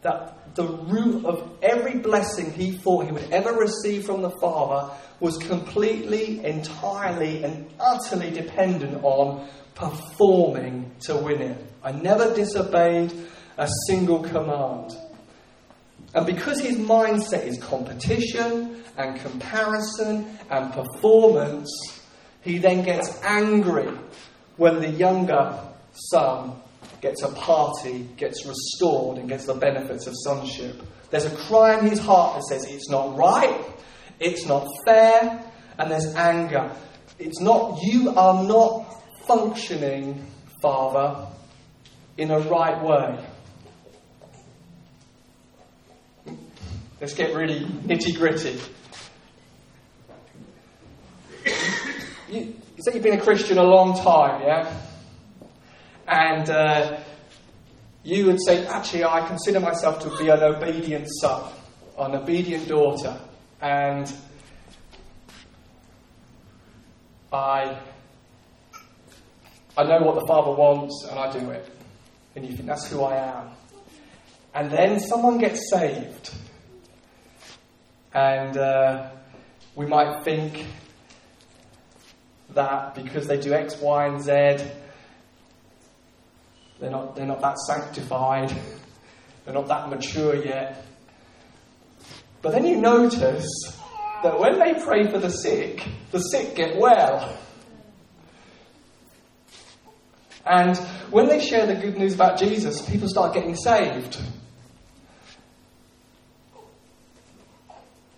That 0.01 0.55
the 0.57 0.67
root 0.67 1.25
of 1.25 1.59
every 1.63 1.99
blessing 1.99 2.53
he 2.53 2.73
thought 2.73 3.05
he 3.05 3.13
would 3.13 3.31
ever 3.31 3.53
receive 3.53 4.05
from 4.05 4.23
the 4.23 4.33
Father 4.41 4.93
was 5.21 5.39
completely, 5.39 6.45
entirely, 6.45 7.45
and 7.45 7.73
utterly 7.79 8.31
dependent 8.31 9.05
on 9.05 9.49
performing 9.75 10.91
to 11.03 11.17
win 11.17 11.43
it. 11.43 11.73
I 11.85 11.93
never 11.93 12.35
disobeyed, 12.35 13.13
a 13.59 13.69
single 13.87 14.23
command. 14.25 14.91
And 16.15 16.27
because 16.27 16.61
his 16.61 16.77
mindset 16.77 17.47
is 17.47 17.59
competition 17.59 18.83
and 18.97 19.19
comparison 19.21 20.39
and 20.51 20.73
performance, 20.73 21.71
he 22.43 22.59
then 22.59 22.85
gets 22.85 23.19
angry 23.23 23.89
when 24.57 24.81
the 24.81 24.91
younger 24.91 25.59
son 26.11 26.53
gets 27.01 27.23
a 27.23 27.29
party, 27.33 28.09
gets 28.17 28.47
restored, 28.47 29.19
and 29.19 29.29
gets 29.29 29.47
the 29.47 29.55
benefits 29.55 30.07
of 30.07 30.15
sonship. 30.25 30.83
There's 31.11 31.25
a 31.25 31.37
cry 31.37 31.79
in 31.79 31.87
his 31.87 31.99
heart 31.99 32.37
that 32.37 32.45
says, 32.45 32.67
It's 32.69 32.89
not 32.91 33.17
right, 33.17 33.65
it's 34.21 34.47
not 34.47 34.67
fair, 34.87 35.45
and 35.79 35.91
there's 35.91 36.15
anger. 36.15 36.71
It's 37.19 37.41
not, 37.41 37.81
you 37.83 38.11
are 38.11 38.45
not 38.45 38.87
functioning, 39.27 40.27
Father, 40.61 41.27
in 42.17 42.31
a 42.31 42.41
right 42.41 42.83
way. 42.83 43.25
Let's 47.03 47.15
get 47.15 47.35
really 47.35 47.65
nitty 47.65 48.17
gritty. 48.17 48.61
You, 52.31 52.41
you 52.41 52.55
say 52.79 52.95
you've 52.95 53.03
been 53.03 53.19
a 53.19 53.21
Christian 53.21 53.59
a 53.59 53.65
long 53.65 53.99
time, 53.99 54.41
yeah? 54.43 54.81
And 56.07 56.49
uh, 56.49 57.01
you 58.05 58.27
would 58.27 58.39
say, 58.41 58.65
actually, 58.67 59.03
I 59.03 59.27
consider 59.27 59.59
myself 59.59 59.99
to 60.05 60.17
be 60.17 60.29
an 60.29 60.45
obedient 60.45 61.09
son, 61.21 61.51
an 61.99 62.15
obedient 62.15 62.69
daughter. 62.69 63.19
And 63.61 64.15
I, 67.33 67.81
I 69.77 69.83
know 69.83 70.07
what 70.07 70.21
the 70.21 70.27
Father 70.29 70.53
wants 70.53 71.05
and 71.11 71.19
I 71.19 71.33
do 71.37 71.51
it. 71.51 71.69
And 72.37 72.47
you 72.47 72.55
think 72.55 72.69
that's 72.69 72.89
who 72.89 73.03
I 73.03 73.17
am. 73.17 73.51
And 74.55 74.71
then 74.71 75.01
someone 75.01 75.39
gets 75.39 75.69
saved 75.69 76.33
and 78.15 78.57
uh, 78.57 79.11
we 79.75 79.87
might 79.87 80.23
think 80.25 80.67
that 82.51 82.95
because 82.95 83.27
they 83.27 83.39
do 83.39 83.53
X, 83.53 83.81
Y, 83.81 84.07
and 84.07 84.23
Z, 84.23 84.31
they're 86.79 86.91
not, 86.91 87.17
they're 87.17 87.27
not 87.27 87.41
that 87.41 87.59
sanctified, 87.59 88.51
they're 89.45 89.55
not 89.55 89.69
that 89.69 89.89
mature 89.89 90.35
yet. 90.35 90.85
But 92.43 92.53
then 92.53 92.67
you 92.67 92.77
notice 92.77 93.49
that 94.23 94.39
when 94.39 94.59
they 94.59 94.75
pray 94.83 95.09
for 95.11 95.19
the 95.19 95.31
sick, 95.31 95.87
the 96.11 96.19
sick 96.19 96.55
get 96.57 96.77
well. 96.79 97.39
And 100.45 100.77
when 101.11 101.29
they 101.29 101.41
share 101.41 101.67
the 101.67 101.77
good 101.77 101.97
news 101.97 102.15
about 102.15 102.39
Jesus, 102.39 102.83
people 102.83 103.09
start 103.09 103.33
getting 103.33 103.55
saved. 103.55 104.21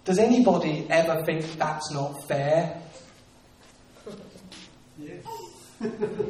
Does 0.04 0.18
anybody 0.18 0.86
ever 0.90 1.24
think 1.24 1.56
that's 1.56 1.90
not 1.90 2.28
fair? 2.28 2.78
Yes. 4.98 5.24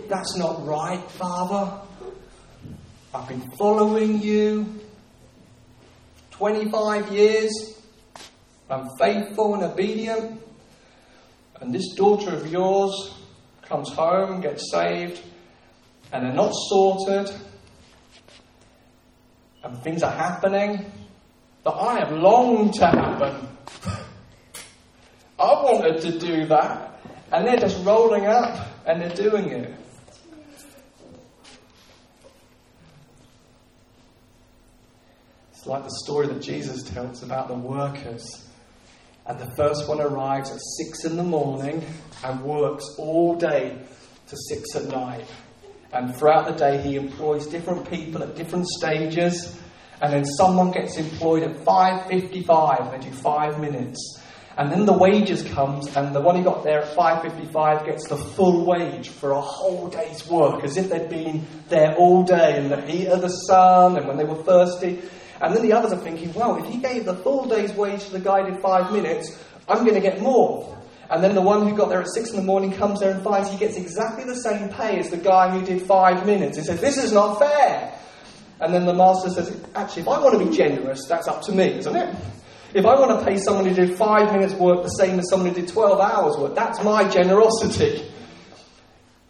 that's 0.09 0.37
not 0.37 0.65
right, 0.65 1.03
Father. 1.11 1.81
I've 3.13 3.29
been 3.29 3.51
following 3.59 4.23
you 4.23 4.81
25 6.31 7.13
years. 7.13 7.51
I'm 8.71 8.89
faithful 8.97 9.55
and 9.55 9.65
obedient. 9.65 10.41
And 11.61 11.75
this 11.75 11.95
daughter 11.97 12.31
of 12.31 12.51
yours 12.53 12.93
comes 13.63 13.91
home, 13.91 14.41
gets 14.41 14.71
saved, 14.71 15.21
and 16.13 16.25
they're 16.25 16.33
not 16.33 16.53
sorted, 16.69 17.35
and 19.65 19.83
things 19.83 20.05
are 20.05 20.13
happening 20.13 20.85
that 21.65 21.73
I 21.73 21.99
have 21.99 22.13
longed 22.13 22.75
to 22.75 22.87
happen. 22.87 23.49
I 25.39 25.63
wanted 25.63 26.01
to 26.03 26.19
do 26.19 26.47
that. 26.47 27.01
And 27.33 27.47
they're 27.47 27.57
just 27.57 27.85
rolling 27.85 28.27
up 28.27 28.69
and 28.87 29.01
they're 29.01 29.09
doing 29.31 29.49
it. 29.49 29.75
It's 35.53 35.67
like 35.67 35.85
the 35.85 35.97
story 36.05 36.27
that 36.29 36.41
Jesus 36.43 36.83
tells 36.83 37.23
about 37.23 37.49
the 37.49 37.55
workers. 37.55 38.47
And 39.27 39.39
the 39.39 39.51
first 39.57 39.89
one 39.89 40.03
arrives 40.03 40.51
at 40.51 40.61
six 40.77 41.07
in 41.07 41.17
the 41.17 41.25
morning 41.25 41.83
and 42.23 42.43
works 42.43 42.85
all 42.99 43.37
day 43.37 43.79
to 44.29 44.37
six 44.49 44.77
at 44.77 44.85
night. 44.85 45.25
And 45.95 46.15
throughout 46.15 46.47
the 46.47 46.53
day, 46.53 46.83
he 46.83 46.97
employs 46.97 47.47
different 47.47 47.89
people 47.89 48.23
at 48.23 48.37
different 48.37 48.67
stages 48.67 49.59
and 50.01 50.13
then 50.13 50.25
someone 50.25 50.71
gets 50.71 50.97
employed 50.97 51.43
at 51.43 51.57
5.55, 51.57 52.91
they 52.91 52.99
do 52.99 53.15
five 53.15 53.61
minutes. 53.61 54.21
And 54.57 54.71
then 54.71 54.87
the 54.87 54.93
wages 54.93 55.43
comes, 55.43 55.97
and 55.97 56.15
the 56.15 56.21
one 56.21 56.37
who 56.37 56.45
got 56.45 56.63
there 56.63 56.83
at 56.83 56.97
5.55 56.97 57.87
gets 57.87 58.09
the 58.09 58.17
full 58.17 58.65
wage 58.65 59.09
for 59.09 59.33
a 59.33 59.41
whole 59.41 59.89
day's 59.89 60.29
work, 60.29 60.63
as 60.63 60.77
if 60.77 60.91
they'd 60.91 61.09
been 61.09 61.45
there 61.69 61.97
all 61.97 62.23
day 62.23 62.59
in 62.59 62.69
the 62.69 62.81
heat 62.83 63.09
of 63.09 63.21
the 63.21 63.29
sun 63.29 63.97
and 63.97 64.07
when 64.07 64.17
they 64.17 64.25
were 64.25 64.41
thirsty. 64.43 65.03
And 65.41 65.55
then 65.55 65.63
the 65.63 65.73
others 65.73 65.93
are 65.93 65.99
thinking, 65.99 66.33
well, 66.35 66.57
if 66.57 66.71
he 66.71 66.79
gave 66.79 67.05
the 67.05 67.17
full 67.17 67.47
day's 67.49 67.73
wage 67.73 68.05
to 68.05 68.13
the 68.13 68.21
guy 68.21 68.49
did 68.49 68.61
five 68.61 68.93
minutes, 68.93 69.37
I'm 69.69 69.83
going 69.83 69.95
to 69.95 70.01
get 70.01 70.21
more. 70.21 70.71
And 71.11 71.23
then 71.23 71.35
the 71.35 71.43
one 71.43 71.69
who 71.69 71.77
got 71.77 71.89
there 71.89 72.01
at 72.01 72.09
six 72.15 72.31
in 72.31 72.37
the 72.37 72.43
morning 72.43 72.73
comes 72.73 73.01
there 73.01 73.11
and 73.11 73.23
finds 73.23 73.51
he 73.51 73.59
gets 73.59 73.77
exactly 73.77 74.25
the 74.25 74.37
same 74.37 74.69
pay 74.69 74.99
as 74.99 75.11
the 75.11 75.17
guy 75.17 75.51
who 75.51 75.65
did 75.67 75.83
five 75.83 76.25
minutes. 76.25 76.57
He 76.57 76.65
says, 76.65 76.81
this 76.81 76.97
is 76.97 77.13
not 77.13 77.39
fair. 77.39 77.99
And 78.61 78.73
then 78.73 78.87
the 78.87 78.95
master 78.95 79.31
says, 79.31 79.65
actually, 79.75 80.03
if 80.03 80.09
I 80.09 80.21
want 80.21 80.39
to 80.39 80.45
be 80.45 80.57
generous, 80.57 81.07
that's 81.07 81.27
up 81.27 81.43
to 81.43 81.53
me, 81.53 81.79
isn't 81.79 81.97
it? 81.97 82.15
If 82.75 82.85
I 82.87 82.99
want 82.99 83.19
to 83.19 83.25
pay 83.25 83.37
someone 83.39 83.67
who 83.67 83.75
did 83.75 83.97
five 83.97 84.33
minutes' 84.33 84.55
work 84.55 84.83
the 84.83 84.89
same 84.89 85.19
as 85.19 85.29
someone 85.29 85.49
who 85.49 85.55
did 85.55 85.69
12 85.69 86.01
hours' 86.01 86.37
work, 86.37 86.55
that's 86.55 86.83
my 86.83 87.09
generosity. 87.09 88.11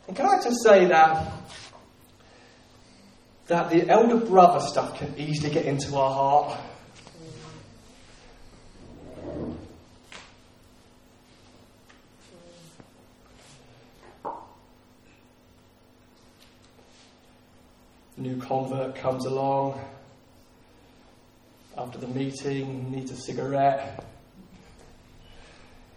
And 0.09 0.17
can 0.17 0.27
I 0.27 0.43
just 0.43 0.63
say 0.63 0.87
that, 0.87 1.33
that 3.47 3.71
the 3.71 3.89
elder 3.89 4.25
brother 4.25 4.61
stuff 4.61 4.99
can 4.99 5.15
easily 5.19 5.53
get 5.53 5.67
into 5.67 5.97
our 5.97 6.11
heart? 6.11 6.61
New 18.17 18.41
convert 18.41 18.95
comes 18.97 19.27
along 19.27 19.81
after 21.77 21.99
the 21.99 22.07
meeting, 22.07 22.91
needs 22.93 23.11
a 23.11 23.17
cigarette, 23.17 24.05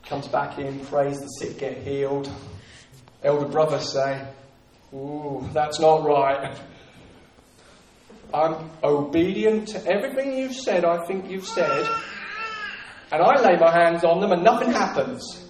comes 0.06 0.27
back 0.27 0.58
in, 0.58 0.80
prays 0.86 1.19
the 1.19 1.27
sick 1.27 1.60
get 1.60 1.77
healed. 1.84 2.32
Elder 3.23 3.47
brothers 3.47 3.91
say, 3.91 4.27
Ooh, 4.93 5.47
that's 5.53 5.80
not 5.80 6.03
right. 6.06 6.58
I'm 8.34 8.69
obedient 8.84 9.69
to 9.69 9.86
everything 9.86 10.38
you've 10.38 10.56
said, 10.56 10.84
I 10.84 11.06
think 11.06 11.30
you've 11.30 11.47
said, 11.47 11.88
and 13.12 13.21
I 13.21 13.41
lay 13.41 13.58
my 13.58 13.71
hands 13.71 14.03
on 14.03 14.19
them 14.19 14.32
and 14.32 14.43
nothing 14.43 14.71
happens. 14.71 15.43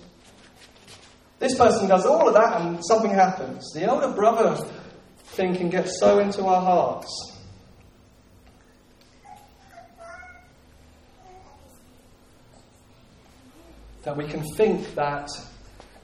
This 1.40 1.56
person 1.58 1.88
does 1.88 2.06
all 2.06 2.28
of 2.28 2.34
that 2.34 2.62
and 2.62 2.84
something 2.86 3.12
happens. 3.12 3.72
The 3.74 3.84
elder 3.84 4.14
brother 4.14 4.58
thing 5.28 5.56
can 5.56 5.70
get 5.70 5.88
so 6.00 6.20
into 6.20 6.46
our 6.46 6.62
hearts. 6.62 7.34
That 14.04 14.16
we 14.16 14.26
can 14.26 14.44
think 14.56 14.96
that 14.96 15.30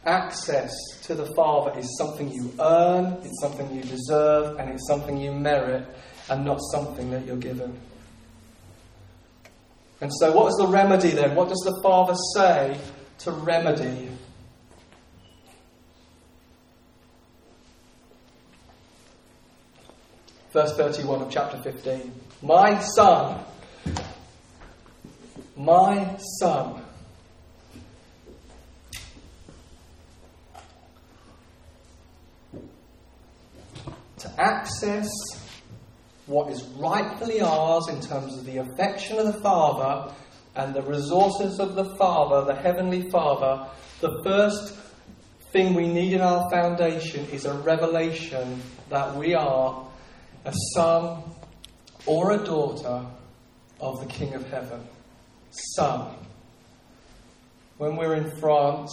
access 0.05 0.71
to 1.03 1.15
the 1.15 1.25
Father 1.36 1.79
is 1.79 1.97
something 1.97 2.29
you 2.29 2.53
earn, 2.59 3.17
it's 3.23 3.39
something 3.41 3.73
you 3.73 3.81
deserve, 3.83 4.59
and 4.59 4.69
it's 4.69 4.88
something 4.88 5.17
you 5.17 5.31
merit, 5.31 5.86
and 6.29 6.43
not 6.45 6.59
something 6.71 7.09
that 7.12 7.25
you're 7.25 7.38
given. 7.38 7.79
And 10.01 10.12
so, 10.19 10.33
what 10.33 10.47
is 10.47 10.55
the 10.57 10.67
remedy 10.67 11.12
then? 11.12 11.33
What 11.33 11.47
does 11.47 11.62
the 11.63 11.79
Father 11.81 12.13
say 12.36 12.77
to 13.19 13.31
remedy 13.31 14.09
verse 20.53 20.77
31 20.77 21.23
of 21.23 21.31
chapter 21.31 21.57
15. 21.63 22.13
My 22.43 22.79
son, 22.79 23.43
my 25.57 26.15
son. 26.39 26.79
To 34.19 34.31
access 34.37 35.09
what 36.27 36.51
is 36.51 36.63
rightfully 36.77 37.41
ours 37.41 37.87
in 37.89 37.99
terms 37.99 38.37
of 38.37 38.45
the 38.45 38.57
affection 38.57 39.17
of 39.17 39.25
the 39.25 39.41
Father 39.41 40.13
and 40.55 40.73
the 40.75 40.83
resources 40.83 41.59
of 41.59 41.73
the 41.73 41.95
Father, 41.95 42.45
the 42.45 42.55
Heavenly 42.61 43.09
Father, 43.09 43.67
the 44.01 44.21
first 44.23 44.75
thing 45.51 45.73
we 45.73 45.87
need 45.87 46.13
in 46.13 46.21
our 46.21 46.47
foundation 46.51 47.25
is 47.31 47.45
a 47.45 47.53
revelation 47.53 48.61
that 48.89 49.15
we 49.15 49.33
are 49.33 49.87
a 50.45 50.53
son 50.73 51.23
or 52.06 52.32
a 52.32 52.43
daughter 52.43 53.06
of 53.79 53.99
the 53.99 54.06
King 54.06 54.34
of 54.34 54.49
Heaven. 54.49 54.86
Son. 55.75 56.15
When 57.77 57.95
we're 57.95 58.15
in 58.15 58.36
France, 58.39 58.91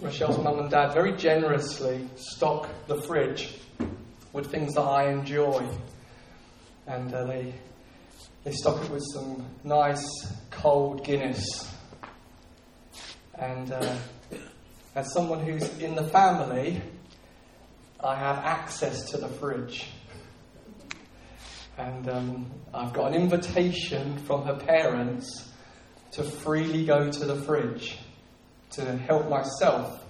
Rochelle's 0.00 0.38
mum 0.38 0.58
and 0.58 0.70
dad 0.70 0.92
very 0.92 1.16
generously 1.16 2.06
stock 2.16 2.68
the 2.86 3.00
fridge 3.02 3.58
with 4.32 4.50
things 4.50 4.74
that 4.74 4.82
I 4.82 5.10
enjoy. 5.10 5.66
And 6.86 7.12
uh, 7.12 7.24
they, 7.24 7.54
they 8.44 8.52
stock 8.52 8.84
it 8.84 8.90
with 8.90 9.04
some 9.12 9.44
nice 9.64 10.06
cold 10.50 11.04
Guinness. 11.04 11.70
And 13.34 13.72
uh, 13.72 13.96
as 14.94 15.12
someone 15.12 15.40
who's 15.40 15.68
in 15.78 15.94
the 15.94 16.04
family, 16.04 16.80
I 18.02 18.14
have 18.14 18.38
access 18.38 19.10
to 19.10 19.16
the 19.16 19.28
fridge. 19.28 19.86
And 21.78 22.08
um, 22.08 22.50
I've 22.74 22.92
got 22.92 23.12
an 23.12 23.22
invitation 23.22 24.18
from 24.18 24.44
her 24.44 24.56
parents 24.56 25.48
to 26.12 26.24
freely 26.24 26.84
go 26.84 27.08
to 27.08 27.24
the 27.24 27.36
fridge 27.42 27.98
to 28.70 28.96
help 28.98 29.28
myself 29.30 30.04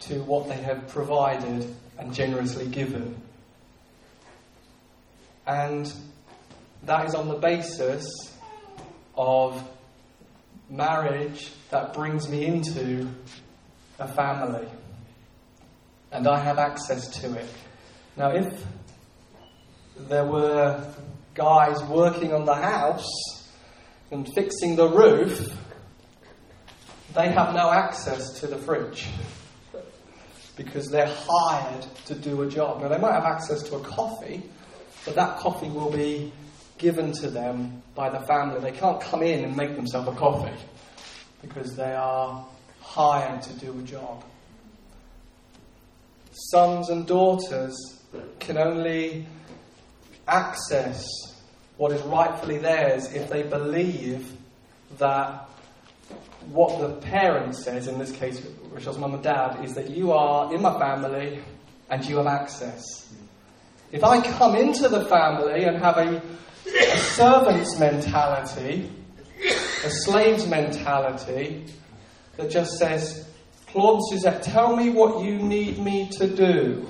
to 0.00 0.22
what 0.24 0.46
they 0.48 0.56
have 0.56 0.88
provided 0.88 1.74
and 1.98 2.12
generously 2.12 2.66
given. 2.66 3.20
And 5.46 5.90
that 6.82 7.06
is 7.06 7.14
on 7.14 7.28
the 7.28 7.36
basis 7.36 8.06
of 9.16 9.66
marriage 10.68 11.50
that 11.70 11.94
brings 11.94 12.28
me 12.28 12.44
into 12.44 13.08
a 13.98 14.06
family. 14.06 14.68
And 16.12 16.28
I 16.28 16.40
have 16.40 16.58
access 16.58 17.08
to 17.20 17.34
it. 17.34 17.48
Now, 18.16 18.30
if 18.30 18.64
there 19.98 20.24
were 20.24 20.94
guys 21.34 21.82
working 21.84 22.32
on 22.32 22.44
the 22.44 22.54
house 22.54 23.06
and 24.10 24.26
fixing 24.34 24.76
the 24.76 24.88
roof, 24.88 25.56
they 27.14 27.30
have 27.30 27.54
no 27.54 27.70
access 27.70 28.40
to 28.40 28.46
the 28.46 28.56
fridge 28.56 29.06
because 30.56 30.88
they're 30.88 31.14
hired 31.14 31.86
to 32.06 32.14
do 32.14 32.42
a 32.42 32.48
job. 32.48 32.80
Now, 32.80 32.88
they 32.88 32.98
might 32.98 33.12
have 33.12 33.24
access 33.24 33.62
to 33.64 33.76
a 33.76 33.80
coffee, 33.80 34.42
but 35.04 35.14
that 35.14 35.38
coffee 35.38 35.68
will 35.68 35.90
be 35.90 36.32
given 36.78 37.12
to 37.12 37.30
them 37.30 37.82
by 37.94 38.10
the 38.10 38.20
family. 38.20 38.60
They 38.60 38.76
can't 38.76 39.00
come 39.00 39.22
in 39.22 39.44
and 39.44 39.56
make 39.56 39.76
themselves 39.76 40.08
a 40.08 40.12
coffee 40.12 40.56
because 41.42 41.76
they 41.76 41.92
are 41.92 42.46
hired 42.80 43.42
to 43.42 43.52
do 43.54 43.78
a 43.78 43.82
job. 43.82 44.24
Sons 46.32 46.90
and 46.90 47.06
daughters 47.06 47.74
can 48.38 48.58
only 48.58 49.26
access 50.26 51.06
what 51.76 51.92
is 51.92 52.02
rightfully 52.02 52.58
theirs 52.58 53.12
if 53.12 53.28
they 53.28 53.42
believe 53.42 54.32
that 54.98 55.48
what 56.50 56.80
the 56.80 56.94
parent 57.06 57.54
says, 57.54 57.88
in 57.88 57.98
this 57.98 58.12
case, 58.12 58.40
Rachel's 58.70 58.98
mum 58.98 59.14
and 59.14 59.22
dad, 59.22 59.64
is 59.64 59.74
that 59.74 59.90
you 59.90 60.12
are 60.12 60.54
in 60.54 60.62
my 60.62 60.78
family 60.78 61.42
and 61.90 62.04
you 62.04 62.16
have 62.16 62.26
access. 62.26 63.12
If 63.92 64.04
I 64.04 64.20
come 64.20 64.56
into 64.56 64.88
the 64.88 65.04
family 65.06 65.64
and 65.64 65.76
have 65.78 65.98
a, 65.98 66.22
a 66.66 66.98
servant's 66.98 67.78
mentality, 67.78 68.90
a 69.84 69.90
slave's 69.90 70.46
mentality, 70.46 71.64
that 72.36 72.50
just 72.50 72.78
says, 72.78 73.28
Claude 73.68 74.00
Suzette, 74.08 74.42
tell 74.42 74.76
me 74.76 74.90
what 74.90 75.24
you 75.24 75.36
need 75.36 75.78
me 75.78 76.08
to 76.18 76.28
do. 76.28 76.88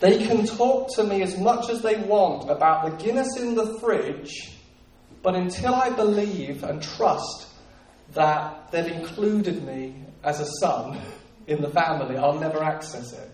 They 0.00 0.24
can 0.24 0.46
talk 0.46 0.94
to 0.94 1.04
me 1.04 1.22
as 1.22 1.36
much 1.38 1.68
as 1.70 1.82
they 1.82 1.96
want 1.96 2.50
about 2.50 2.84
the 2.84 3.04
Guinness 3.04 3.36
in 3.36 3.54
the 3.54 3.78
fridge, 3.80 4.52
but 5.22 5.34
until 5.34 5.74
I 5.74 5.90
believe 5.90 6.62
and 6.62 6.80
trust 6.80 7.48
that 8.12 8.70
they've 8.70 8.86
included 8.86 9.64
me 9.64 9.94
as 10.22 10.40
a 10.40 10.46
son 10.60 11.00
in 11.46 11.60
the 11.60 11.70
family, 11.70 12.16
I'll 12.16 12.38
never 12.38 12.62
access 12.62 13.12
it. 13.12 13.30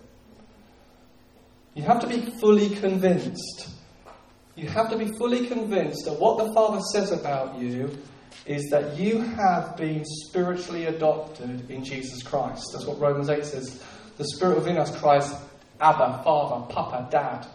You 1.75 1.83
have 1.83 2.01
to 2.01 2.07
be 2.07 2.21
fully 2.41 2.71
convinced. 2.71 3.69
You 4.55 4.69
have 4.69 4.89
to 4.91 4.97
be 4.97 5.07
fully 5.19 5.47
convinced 5.49 6.05
that 6.05 6.19
what 6.19 6.39
the 6.39 6.53
Father 6.55 6.81
says 6.93 7.11
about 7.11 7.59
you 7.59 7.91
is 8.47 8.71
that 8.71 8.97
you 8.97 9.21
have 9.21 9.77
been 9.77 10.05
spiritually 10.05 10.87
adopted 10.87 11.69
in 11.71 11.85
Jesus 11.85 12.23
Christ. 12.23 12.65
That's 12.73 12.85
what 12.85 13.01
Romans 13.01 13.29
8 13.29 13.45
says. 13.45 13.83
The 14.17 14.25
Spirit 14.25 14.59
within 14.59 14.77
us 14.77 14.97
cries, 14.99 15.35
Abba, 15.81 16.23
Father, 16.25 16.67
Papa, 16.73 17.09
Dad. 17.11 17.47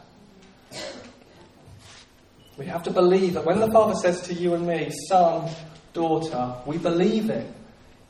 We 2.58 2.65
have 2.65 2.84
to 2.84 2.91
believe 2.91 3.36
that 3.36 3.45
when 3.45 3.60
the 3.60 3.71
Father 3.71 3.95
says 3.95 4.21
to 4.23 4.34
you 4.34 4.53
and 4.53 4.67
me, 4.67 4.91
son, 5.08 5.49
daughter, 5.93 6.55
we 6.65 6.77
believe 6.77 7.29
it. 7.29 7.47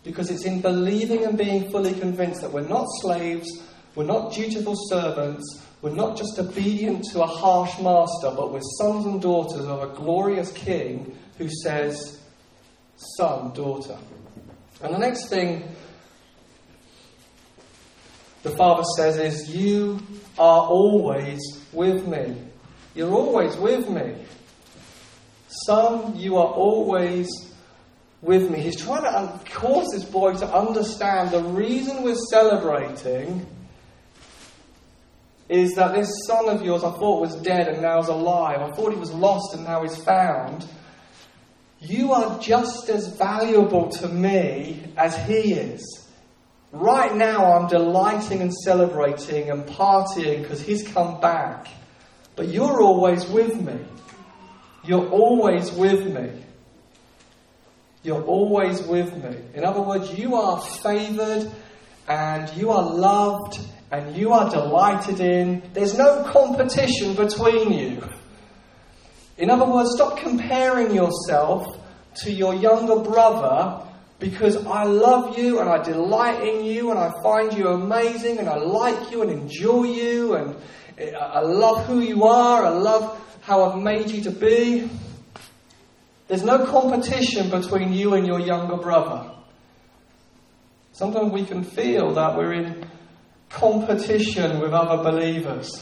Because 0.04 0.32
it's 0.32 0.46
in 0.46 0.62
believing 0.62 1.26
and 1.26 1.38
being 1.38 1.70
fully 1.70 1.94
convinced 1.94 2.42
that 2.42 2.52
we're 2.52 2.68
not 2.68 2.88
slaves, 3.02 3.48
we're 3.96 4.06
not 4.06 4.34
dutiful 4.34 4.76
servants, 4.88 5.64
we're 5.82 5.92
not 5.92 6.18
just 6.18 6.40
obedient 6.40 7.04
to 7.12 7.22
a 7.22 7.28
harsh 7.28 7.80
master, 7.80 8.32
but 8.36 8.52
we're 8.52 8.62
sons 8.80 9.06
and 9.06 9.22
daughters 9.22 9.66
of 9.66 9.84
a 9.84 9.94
glorious 9.96 10.52
King 10.52 11.18
who 11.38 11.50
says, 11.64 12.20
son, 13.18 13.54
daughter. 13.54 13.98
And 14.82 14.94
the 14.94 14.98
next 14.98 15.28
thing 15.28 15.64
the 18.44 18.52
Father 18.52 18.84
says 18.98 19.18
is, 19.18 19.56
You 19.56 20.00
are 20.38 20.62
always 20.62 21.40
with 21.74 22.08
me. 22.08 22.36
You're 22.96 23.14
always 23.14 23.56
with 23.58 23.90
me. 23.90 24.16
Son, 25.66 26.18
you 26.18 26.38
are 26.38 26.48
always 26.48 27.28
with 28.22 28.50
me. 28.50 28.60
He's 28.60 28.82
trying 28.82 29.04
to 29.04 29.40
cause 29.52 29.88
this 29.92 30.04
boy 30.04 30.34
to 30.34 30.54
understand 30.54 31.32
the 31.32 31.42
reason 31.44 32.04
we're 32.04 32.16
celebrating 32.30 33.46
is 35.48 35.74
that 35.74 35.96
this 35.96 36.12
son 36.28 36.48
of 36.48 36.62
yours 36.62 36.84
I 36.84 36.92
thought 36.92 37.22
was 37.22 37.36
dead 37.42 37.68
and 37.68 37.82
now 37.82 38.00
is 38.00 38.08
alive. 38.08 38.62
I 38.62 38.70
thought 38.72 38.94
he 38.94 39.00
was 39.00 39.12
lost 39.12 39.56
and 39.56 39.64
now 39.64 39.82
he's 39.82 39.98
found. 40.04 40.68
You 41.82 42.12
are 42.14 42.40
just 42.40 42.90
as 42.90 43.08
valuable 43.08 43.90
to 43.90 44.08
me 44.08 44.84
as 44.96 45.16
he 45.26 45.54
is. 45.54 46.09
Right 46.72 47.16
now, 47.16 47.54
I'm 47.54 47.68
delighting 47.68 48.42
and 48.42 48.54
celebrating 48.54 49.50
and 49.50 49.66
partying 49.66 50.44
because 50.44 50.62
he's 50.62 50.88
come 50.88 51.20
back. 51.20 51.68
But 52.36 52.50
you're 52.50 52.82
always 52.82 53.26
with 53.28 53.60
me. 53.60 53.80
You're 54.84 55.10
always 55.10 55.72
with 55.72 56.06
me. 56.06 56.44
You're 58.04 58.24
always 58.24 58.82
with 58.84 59.14
me. 59.24 59.36
In 59.56 59.66
other 59.66 59.82
words, 59.82 60.18
you 60.18 60.36
are 60.36 60.62
favored 60.62 61.52
and 62.08 62.50
you 62.56 62.70
are 62.70 62.84
loved 62.84 63.60
and 63.92 64.16
you 64.16 64.32
are 64.32 64.50
delighted 64.50 65.20
in. 65.20 65.64
There's 65.74 65.98
no 65.98 66.24
competition 66.32 67.16
between 67.16 67.74
you. 67.74 68.08
In 69.38 69.50
other 69.50 69.66
words, 69.66 69.90
stop 69.96 70.18
comparing 70.18 70.94
yourself 70.94 71.66
to 72.24 72.32
your 72.32 72.54
younger 72.54 73.00
brother 73.00 73.86
because 74.20 74.58
I 74.66 74.84
love 74.84 75.38
you 75.38 75.60
and 75.60 75.70
I 75.70 75.82
delight 75.82 76.46
in 76.46 76.66
you 76.66 76.92
and 76.92 77.00
I 77.00 77.12
find 77.24 77.54
you 77.54 77.70
amazing 77.70 78.38
and 78.38 78.50
I 78.50 78.58
like 78.58 79.12
you 79.12 79.22
and 79.22 79.32
enjoy 79.32 79.86
you 79.86 80.36
and 80.36 80.56
uh, 81.00 81.18
I 81.18 81.40
love 81.40 81.86
who 81.86 82.02
you 82.02 82.26
are. 82.26 82.66
I 82.66 82.70
love 82.70 83.18
how 83.42 83.64
I've 83.64 83.82
made 83.82 84.12
you 84.12 84.22
to 84.24 84.32
be. 84.32 84.90
There's 86.28 86.44
no 86.44 86.66
competition 86.66 87.50
between 87.50 87.94
you 87.94 88.14
and 88.14 88.28
your 88.28 88.40
younger 88.40 88.76
brother. 88.76 89.32
Sometimes 90.92 91.32
we 91.32 91.46
can 91.46 91.64
feel 91.64 92.14
that 92.16 92.38
we're 92.38 92.54
in 92.54 92.86
competition 93.50 94.60
with 94.60 94.74
other 94.74 95.02
believers. 95.02 95.82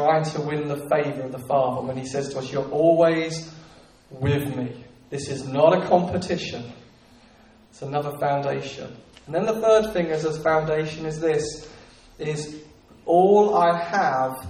Trying 0.00 0.24
to 0.24 0.40
win 0.40 0.68
the 0.68 0.88
favour 0.88 1.22
of 1.22 1.32
the 1.32 1.38
Father 1.38 1.86
when 1.86 1.96
He 1.96 2.06
says 2.06 2.30
to 2.30 2.38
us, 2.38 2.50
You're 2.50 2.68
always 2.70 3.52
with 4.10 4.56
me. 4.56 4.84
This 5.10 5.28
is 5.28 5.46
not 5.46 5.76
a 5.76 5.86
competition, 5.88 6.72
it's 7.70 7.82
another 7.82 8.16
foundation. 8.18 8.96
And 9.26 9.34
then 9.34 9.46
the 9.46 9.60
third 9.60 9.92
thing 9.92 10.06
as 10.06 10.24
a 10.24 10.40
foundation 10.40 11.06
is 11.06 11.20
this 11.20 11.68
is 12.18 12.62
all 13.04 13.56
I 13.56 13.78
have 13.82 14.46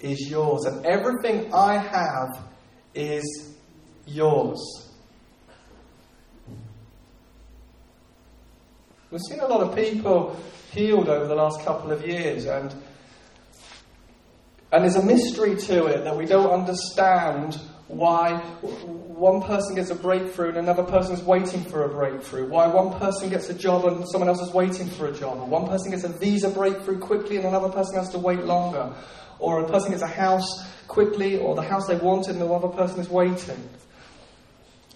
is 0.00 0.28
yours, 0.28 0.64
and 0.64 0.84
everything 0.84 1.52
I 1.54 1.78
have 1.78 2.44
is 2.94 3.54
yours. 4.06 4.90
We've 9.10 9.20
seen 9.20 9.40
a 9.40 9.46
lot 9.46 9.60
of 9.60 9.74
people 9.76 10.36
healed 10.72 11.08
over 11.08 11.26
the 11.26 11.34
last 11.34 11.64
couple 11.64 11.92
of 11.92 12.06
years, 12.06 12.46
and 12.46 12.74
and 14.74 14.82
there's 14.82 14.96
a 14.96 15.06
mystery 15.06 15.54
to 15.54 15.86
it 15.86 16.02
that 16.02 16.16
we 16.16 16.26
don't 16.26 16.50
understand 16.50 17.54
why 17.86 18.38
one 18.40 19.40
person 19.40 19.76
gets 19.76 19.90
a 19.90 19.94
breakthrough 19.94 20.48
and 20.48 20.56
another 20.56 20.82
person 20.82 21.14
is 21.14 21.22
waiting 21.22 21.62
for 21.62 21.84
a 21.84 21.88
breakthrough, 21.88 22.48
why 22.48 22.66
one 22.66 22.98
person 22.98 23.30
gets 23.30 23.48
a 23.48 23.54
job 23.54 23.84
and 23.84 24.04
someone 24.10 24.28
else 24.28 24.40
is 24.40 24.52
waiting 24.52 24.88
for 24.88 25.06
a 25.06 25.12
job, 25.12 25.38
or 25.38 25.46
one 25.46 25.68
person 25.68 25.92
gets 25.92 26.02
a 26.02 26.08
visa 26.08 26.50
breakthrough 26.50 26.98
quickly 26.98 27.36
and 27.36 27.46
another 27.46 27.68
person 27.68 27.94
has 27.94 28.08
to 28.08 28.18
wait 28.18 28.40
longer, 28.40 28.92
or 29.38 29.64
a 29.64 29.68
person 29.68 29.92
gets 29.92 30.02
a 30.02 30.08
house 30.08 30.66
quickly 30.88 31.38
or 31.38 31.54
the 31.54 31.62
house 31.62 31.86
they 31.86 31.96
wanted 31.96 32.30
and 32.30 32.40
the 32.40 32.46
other 32.52 32.66
person 32.66 32.98
is 32.98 33.08
waiting. 33.08 33.68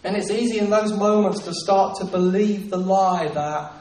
And 0.03 0.17
it's 0.17 0.33
easy 0.33 0.59
in 0.59 0.71
those 0.71 0.93
moments 0.93 1.45
to 1.45 1.55
start 1.55 1.99
to 1.99 2.05
believe 2.05 2.71
the 2.71 2.79
lie 2.79 3.29
that 3.29 3.73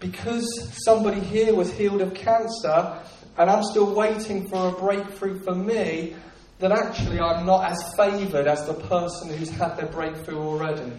because 0.00 0.46
somebody 0.84 1.20
here 1.20 1.54
was 1.54 1.72
healed 1.72 2.02
of 2.02 2.12
cancer 2.12 3.00
and 3.38 3.50
I'm 3.50 3.62
still 3.64 3.94
waiting 3.94 4.48
for 4.48 4.68
a 4.68 4.72
breakthrough 4.72 5.38
for 5.40 5.54
me, 5.54 6.16
that 6.58 6.72
actually 6.72 7.20
I'm 7.20 7.44
not 7.44 7.70
as 7.70 7.94
favoured 7.96 8.46
as 8.46 8.66
the 8.66 8.74
person 8.74 9.36
who's 9.36 9.50
had 9.50 9.76
their 9.76 9.86
breakthrough 9.86 10.38
already. 10.38 10.92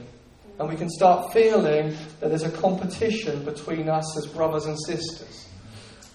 And 0.60 0.70
we 0.70 0.76
can 0.76 0.90
start 0.90 1.34
feeling 1.34 1.96
that 2.20 2.30
there's 2.30 2.44
a 2.44 2.52
competition 2.52 3.44
between 3.44 3.90
us 3.90 4.18
as 4.18 4.32
brothers 4.32 4.66
and 4.66 4.78
sisters. 4.86 5.47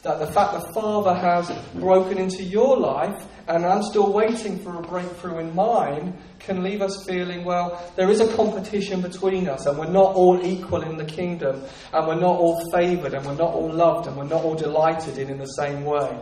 That 0.03 0.19
the 0.19 0.27
fact 0.27 0.53
the 0.53 0.73
Father 0.73 1.15
has 1.15 1.49
broken 1.75 2.19
into 2.19 2.43
your 2.43 2.77
life 2.77 3.25
and 3.47 3.65
I'm 3.65 3.85
still 3.85 4.13
waiting 4.13 4.59
for 4.59 4.77
a 4.77 4.83
breakthrough 4.83 5.39
in 5.39 5.55
mine 5.55 6.19
can 6.41 6.65
leave 6.65 6.83
us 6.83 7.05
feeling, 7.07 7.45
well, 7.45 7.81
there 7.95 8.11
is 8.11 8.21
a 8.21 8.35
competition 8.35 9.01
between 9.01 9.49
us 9.49 9.67
and 9.67 9.79
we're 9.79 9.87
not 9.87 10.17
all 10.17 10.45
equal 10.45 10.83
in 10.83 10.97
the 10.97 11.05
kingdom 11.05 11.63
and 11.93 12.07
we're 12.09 12.19
not 12.19 12.37
all 12.37 12.69
favoured 12.73 13.15
and 13.15 13.25
we're 13.25 13.37
not 13.37 13.55
all 13.55 13.73
loved 13.73 14.09
and 14.09 14.17
we're 14.17 14.25
not 14.25 14.43
all 14.43 14.57
delighted 14.57 15.19
in 15.19 15.31
in 15.31 15.39
the 15.39 15.47
same 15.47 15.85
way. 15.85 16.19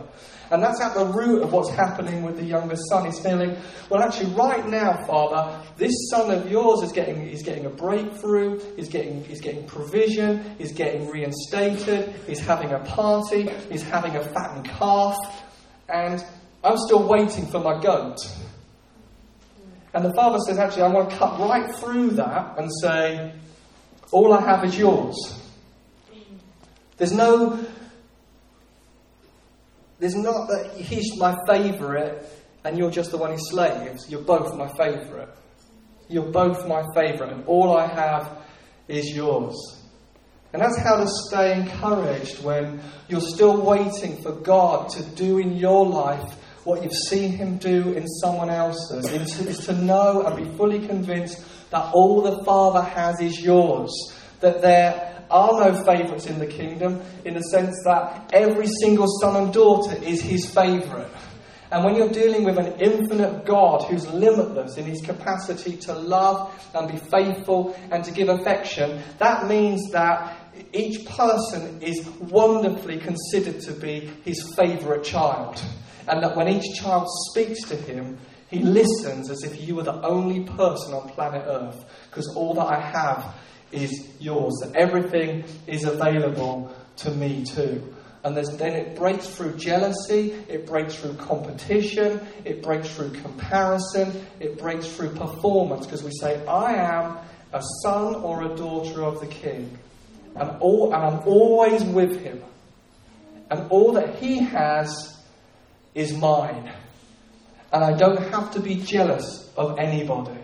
And 0.51 0.61
that's 0.61 0.81
at 0.81 0.93
the 0.93 1.05
root 1.05 1.43
of 1.43 1.53
what's 1.53 1.69
happening 1.69 2.23
with 2.23 2.35
the 2.35 2.43
younger 2.43 2.75
son. 2.89 3.05
He's 3.05 3.19
feeling, 3.19 3.55
well, 3.89 4.03
actually, 4.03 4.33
right 4.33 4.67
now, 4.67 5.01
Father, 5.07 5.57
this 5.77 5.93
son 6.09 6.29
of 6.29 6.51
yours 6.51 6.81
is 6.83 6.91
getting, 6.91 7.25
he's 7.25 7.41
getting 7.41 7.65
a 7.65 7.69
breakthrough, 7.69 8.59
he's 8.75 8.89
getting, 8.89 9.23
he's 9.23 9.39
getting 9.39 9.65
provision, 9.65 10.57
he's 10.57 10.73
getting 10.73 11.09
reinstated, 11.09 12.13
he's 12.27 12.41
having 12.41 12.71
a 12.73 12.79
party, 12.79 13.49
he's 13.69 13.81
having 13.81 14.17
a 14.17 14.23
fattened 14.33 14.65
calf, 14.65 15.15
and 15.87 16.21
I'm 16.65 16.77
still 16.77 17.07
waiting 17.07 17.47
for 17.47 17.61
my 17.61 17.81
goat. 17.81 18.17
And 19.93 20.03
the 20.03 20.13
father 20.15 20.39
says, 20.45 20.57
actually, 20.59 20.83
I 20.83 20.87
want 20.89 21.11
to 21.11 21.17
cut 21.17 21.39
right 21.39 21.73
through 21.75 22.11
that 22.11 22.57
and 22.57 22.69
say, 22.81 23.33
all 24.11 24.33
I 24.33 24.41
have 24.41 24.65
is 24.65 24.77
yours. 24.77 25.15
There's 26.97 27.13
no 27.13 27.65
there's 30.01 30.15
not 30.15 30.47
that 30.47 30.73
he's 30.75 31.15
my 31.17 31.37
favourite 31.47 32.23
and 32.63 32.77
you're 32.77 32.89
just 32.89 33.11
the 33.11 33.17
one 33.17 33.31
he 33.31 33.37
slaves. 33.37 34.09
You're 34.09 34.23
both 34.23 34.55
my 34.57 34.67
favourite. 34.77 35.29
You're 36.09 36.31
both 36.31 36.67
my 36.67 36.83
favourite, 36.93 37.31
and 37.31 37.45
all 37.45 37.77
I 37.77 37.87
have 37.87 38.39
is 38.87 39.15
yours. 39.15 39.55
And 40.53 40.61
that's 40.61 40.77
how 40.77 40.97
to 40.97 41.07
stay 41.07 41.53
encouraged 41.53 42.43
when 42.43 42.81
you're 43.07 43.21
still 43.21 43.61
waiting 43.61 44.21
for 44.21 44.33
God 44.33 44.89
to 44.89 45.03
do 45.03 45.37
in 45.37 45.55
your 45.55 45.85
life 45.85 46.35
what 46.65 46.83
you've 46.83 46.93
seen 46.93 47.31
Him 47.31 47.57
do 47.57 47.93
in 47.93 48.05
someone 48.07 48.49
else's. 48.49 49.05
Is 49.11 49.65
to 49.65 49.73
know 49.73 50.25
and 50.25 50.35
be 50.35 50.57
fully 50.57 50.85
convinced 50.85 51.43
that 51.69 51.91
all 51.93 52.21
the 52.23 52.43
Father 52.43 52.81
has 52.81 53.21
is 53.21 53.39
yours. 53.39 53.91
That 54.41 54.61
there 54.61 55.20
are 55.31 55.71
no 55.71 55.83
favourites 55.83 56.27
in 56.27 56.37
the 56.37 56.47
kingdom 56.47 57.01
in 57.25 57.33
the 57.33 57.41
sense 57.43 57.75
that 57.85 58.29
every 58.33 58.67
single 58.67 59.07
son 59.21 59.35
and 59.43 59.53
daughter 59.53 59.95
is 60.03 60.21
his 60.21 60.49
favourite. 60.53 61.07
And 61.71 61.85
when 61.85 61.95
you're 61.95 62.09
dealing 62.09 62.43
with 62.43 62.57
an 62.57 62.79
infinite 62.81 63.45
God 63.45 63.83
who's 63.83 64.05
limitless 64.09 64.77
in 64.77 64.83
his 64.83 65.01
capacity 65.01 65.77
to 65.77 65.93
love 65.93 66.69
and 66.75 66.91
be 66.91 66.97
faithful 66.97 67.77
and 67.91 68.03
to 68.03 68.11
give 68.11 68.27
affection, 68.27 69.01
that 69.19 69.47
means 69.47 69.89
that 69.91 70.37
each 70.73 71.05
person 71.05 71.81
is 71.81 72.05
wonderfully 72.19 72.97
considered 72.99 73.61
to 73.61 73.71
be 73.71 74.11
his 74.25 74.53
favourite 74.55 75.05
child. 75.05 75.63
And 76.09 76.21
that 76.23 76.35
when 76.35 76.49
each 76.49 76.75
child 76.81 77.07
speaks 77.29 77.63
to 77.69 77.77
him, 77.77 78.17
he 78.49 78.59
listens 78.59 79.29
as 79.29 79.43
if 79.43 79.65
you 79.65 79.75
were 79.75 79.83
the 79.83 80.05
only 80.05 80.43
person 80.43 80.93
on 80.93 81.07
planet 81.09 81.45
Earth, 81.47 81.85
because 82.09 82.27
all 82.35 82.53
that 82.55 82.67
I 82.67 82.81
have 82.81 83.33
is 83.71 84.09
yours. 84.19 84.53
That 84.61 84.75
everything 84.75 85.43
is 85.67 85.83
available 85.85 86.75
to 86.97 87.11
me 87.11 87.45
too. 87.45 87.93
And 88.23 88.37
then 88.37 88.73
it 88.73 88.95
breaks 88.95 89.27
through 89.27 89.55
jealousy, 89.57 90.33
it 90.47 90.67
breaks 90.67 90.95
through 90.95 91.15
competition, 91.15 92.21
it 92.45 92.61
breaks 92.61 92.89
through 92.91 93.11
comparison, 93.11 94.25
it 94.39 94.59
breaks 94.59 94.87
through 94.87 95.15
performance 95.15 95.87
because 95.87 96.03
we 96.03 96.11
say, 96.11 96.45
I 96.45 96.73
am 96.73 97.17
a 97.51 97.63
son 97.81 98.15
or 98.15 98.43
a 98.43 98.55
daughter 98.55 99.03
of 99.03 99.19
the 99.21 99.27
king. 99.27 99.77
And, 100.35 100.51
all, 100.59 100.93
and 100.93 101.03
I'm 101.03 101.27
always 101.27 101.83
with 101.83 102.21
him. 102.21 102.43
And 103.49 103.69
all 103.71 103.93
that 103.93 104.15
he 104.19 104.39
has 104.39 105.17
is 105.95 106.13
mine. 106.13 106.71
And 107.73 107.83
I 107.83 107.97
don't 107.97 108.21
have 108.31 108.51
to 108.51 108.59
be 108.59 108.75
jealous 108.75 109.51
of 109.57 109.79
anybody. 109.79 110.40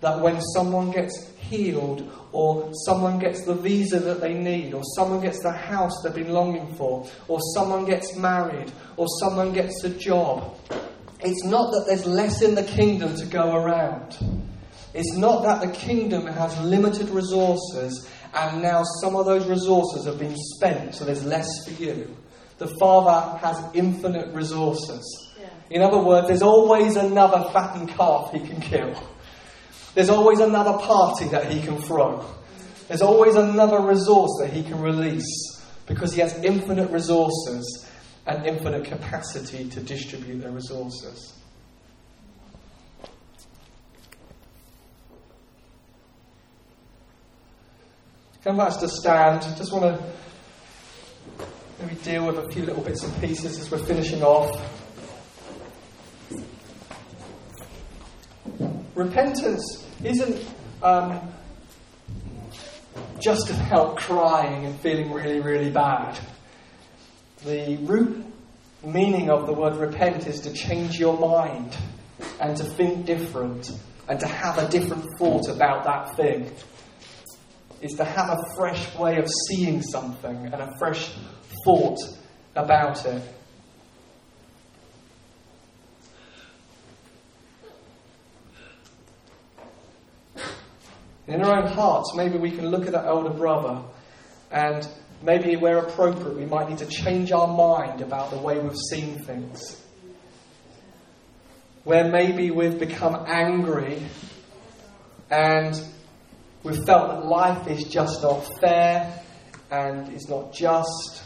That 0.00 0.20
when 0.20 0.40
someone 0.54 0.90
gets 0.90 1.30
healed, 1.38 2.10
or 2.32 2.70
someone 2.86 3.18
gets 3.18 3.44
the 3.44 3.54
visa 3.54 3.98
that 3.98 4.20
they 4.20 4.34
need, 4.34 4.74
or 4.74 4.82
someone 4.96 5.20
gets 5.20 5.42
the 5.42 5.52
house 5.52 5.92
they've 6.02 6.14
been 6.14 6.32
longing 6.32 6.74
for, 6.74 7.08
or 7.26 7.40
someone 7.54 7.84
gets 7.84 8.16
married, 8.16 8.70
or 8.96 9.06
someone 9.20 9.52
gets 9.52 9.82
a 9.84 9.90
job. 9.90 10.56
It's 11.20 11.44
not 11.44 11.72
that 11.72 11.84
there's 11.88 12.06
less 12.06 12.42
in 12.42 12.54
the 12.54 12.62
kingdom 12.62 13.16
to 13.16 13.26
go 13.26 13.56
around. 13.56 14.16
It's 14.94 15.16
not 15.16 15.42
that 15.42 15.60
the 15.60 15.72
kingdom 15.72 16.26
has 16.26 16.58
limited 16.60 17.08
resources 17.08 18.08
and 18.34 18.62
now 18.62 18.82
some 19.00 19.16
of 19.16 19.26
those 19.26 19.46
resources 19.46 20.04
have 20.04 20.18
been 20.18 20.36
spent, 20.36 20.94
so 20.94 21.04
there's 21.04 21.24
less 21.24 21.46
for 21.64 21.82
you. 21.82 22.14
The 22.58 22.68
Father 22.78 23.38
has 23.38 23.62
infinite 23.74 24.34
resources. 24.34 25.32
Yeah. 25.40 25.48
In 25.70 25.82
other 25.82 25.98
words, 25.98 26.28
there's 26.28 26.42
always 26.42 26.96
another 26.96 27.48
fattened 27.52 27.88
calf 27.90 28.32
he 28.32 28.40
can 28.40 28.60
kill. 28.60 28.94
There's 29.94 30.10
always 30.10 30.40
another 30.40 30.78
party 30.78 31.28
that 31.28 31.50
he 31.50 31.60
can 31.60 31.80
throw. 31.82 32.24
There's 32.88 33.02
always 33.02 33.34
another 33.34 33.80
resource 33.80 34.30
that 34.40 34.50
he 34.52 34.62
can 34.62 34.80
release 34.80 35.62
because 35.86 36.12
he 36.12 36.20
has 36.20 36.34
infinite 36.44 36.90
resources 36.90 37.86
and 38.26 38.46
infinite 38.46 38.84
capacity 38.84 39.68
to 39.70 39.80
distribute 39.80 40.38
their 40.38 40.52
resources. 40.52 41.34
Come 48.44 48.56
back 48.56 48.78
to 48.78 48.88
stand. 48.88 49.42
Just 49.56 49.72
want 49.72 49.84
to 49.84 50.12
maybe 51.80 51.96
deal 51.96 52.26
with 52.26 52.38
a 52.38 52.48
few 52.50 52.64
little 52.64 52.82
bits 52.82 53.02
and 53.02 53.20
pieces 53.20 53.58
as 53.58 53.70
we're 53.70 53.84
finishing 53.84 54.22
off. 54.22 54.77
Repentance 58.98 59.86
isn't 60.02 60.44
um, 60.82 61.20
just 63.20 63.48
about 63.48 63.96
crying 63.96 64.66
and 64.66 64.80
feeling 64.80 65.12
really, 65.12 65.38
really 65.38 65.70
bad. 65.70 66.18
The 67.44 67.76
root 67.82 68.26
meaning 68.84 69.30
of 69.30 69.46
the 69.46 69.52
word 69.52 69.76
repent 69.76 70.26
is 70.26 70.40
to 70.40 70.52
change 70.52 70.98
your 70.98 71.16
mind 71.16 71.76
and 72.40 72.56
to 72.56 72.64
think 72.64 73.06
different 73.06 73.70
and 74.08 74.18
to 74.18 74.26
have 74.26 74.58
a 74.58 74.68
different 74.68 75.04
thought 75.16 75.48
about 75.48 75.84
that 75.84 76.16
thing. 76.16 76.50
Is 77.80 77.92
to 77.98 78.04
have 78.04 78.30
a 78.30 78.42
fresh 78.56 78.96
way 78.96 79.18
of 79.18 79.28
seeing 79.46 79.80
something 79.80 80.46
and 80.46 80.54
a 80.54 80.76
fresh 80.76 81.14
thought 81.64 81.98
about 82.56 83.06
it. 83.06 83.22
In 91.28 91.42
our 91.42 91.62
own 91.62 91.68
hearts, 91.68 92.14
maybe 92.14 92.38
we 92.38 92.50
can 92.50 92.68
look 92.68 92.86
at 92.86 92.92
that 92.92 93.04
elder 93.04 93.30
brother 93.30 93.82
and 94.50 94.88
maybe 95.22 95.56
where 95.56 95.78
appropriate, 95.78 96.36
we 96.36 96.46
might 96.46 96.68
need 96.68 96.78
to 96.78 96.86
change 96.86 97.32
our 97.32 97.46
mind 97.46 98.00
about 98.00 98.30
the 98.30 98.38
way 98.38 98.58
we've 98.58 98.76
seen 98.90 99.22
things. 99.24 99.82
Where 101.84 102.08
maybe 102.08 102.50
we've 102.50 102.78
become 102.78 103.24
angry 103.26 104.02
and 105.30 105.78
we've 106.62 106.84
felt 106.84 107.08
that 107.08 107.26
life 107.26 107.68
is 107.68 107.84
just 107.84 108.22
not 108.22 108.46
fair 108.60 109.22
and 109.70 110.12
is 110.14 110.28
not 110.28 110.54
just, 110.54 111.22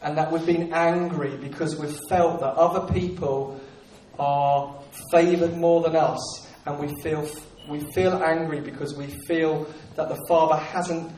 and 0.00 0.16
that 0.16 0.30
we've 0.30 0.46
been 0.46 0.72
angry 0.72 1.36
because 1.36 1.76
we've 1.76 1.98
felt 2.08 2.40
that 2.40 2.54
other 2.54 2.92
people 2.92 3.60
are 4.18 4.80
favoured 5.10 5.56
more 5.56 5.82
than 5.82 5.96
us 5.96 6.46
and 6.66 6.78
we 6.78 6.94
feel 7.02 7.26
we 7.68 7.80
feel 7.92 8.22
angry 8.22 8.60
because 8.60 8.94
we 8.94 9.06
feel 9.26 9.66
that 9.96 10.08
the 10.08 10.18
Father 10.28 10.56
hasn't 10.56 11.12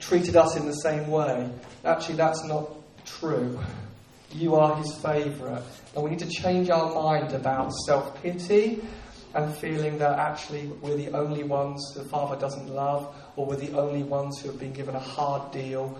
treated 0.00 0.36
us 0.36 0.56
in 0.56 0.66
the 0.66 0.72
same 0.72 1.08
way. 1.08 1.50
Actually, 1.84 2.16
that's 2.16 2.44
not 2.44 2.70
true. 3.04 3.58
You 4.32 4.56
are 4.56 4.76
his 4.76 4.94
favourite. 4.96 5.62
And 5.94 6.04
we 6.04 6.10
need 6.10 6.18
to 6.20 6.28
change 6.28 6.70
our 6.70 6.94
mind 6.94 7.32
about 7.32 7.72
self 7.86 8.20
pity 8.22 8.82
and 9.34 9.54
feeling 9.56 9.98
that 9.98 10.18
actually 10.18 10.66
we're 10.80 10.96
the 10.96 11.10
only 11.10 11.44
ones 11.44 11.92
the 11.94 12.04
Father 12.04 12.38
doesn't 12.38 12.68
love, 12.68 13.14
or 13.36 13.46
we're 13.46 13.56
the 13.56 13.76
only 13.78 14.02
ones 14.02 14.40
who 14.40 14.50
have 14.50 14.58
been 14.58 14.72
given 14.72 14.94
a 14.94 15.00
hard 15.00 15.52
deal. 15.52 15.98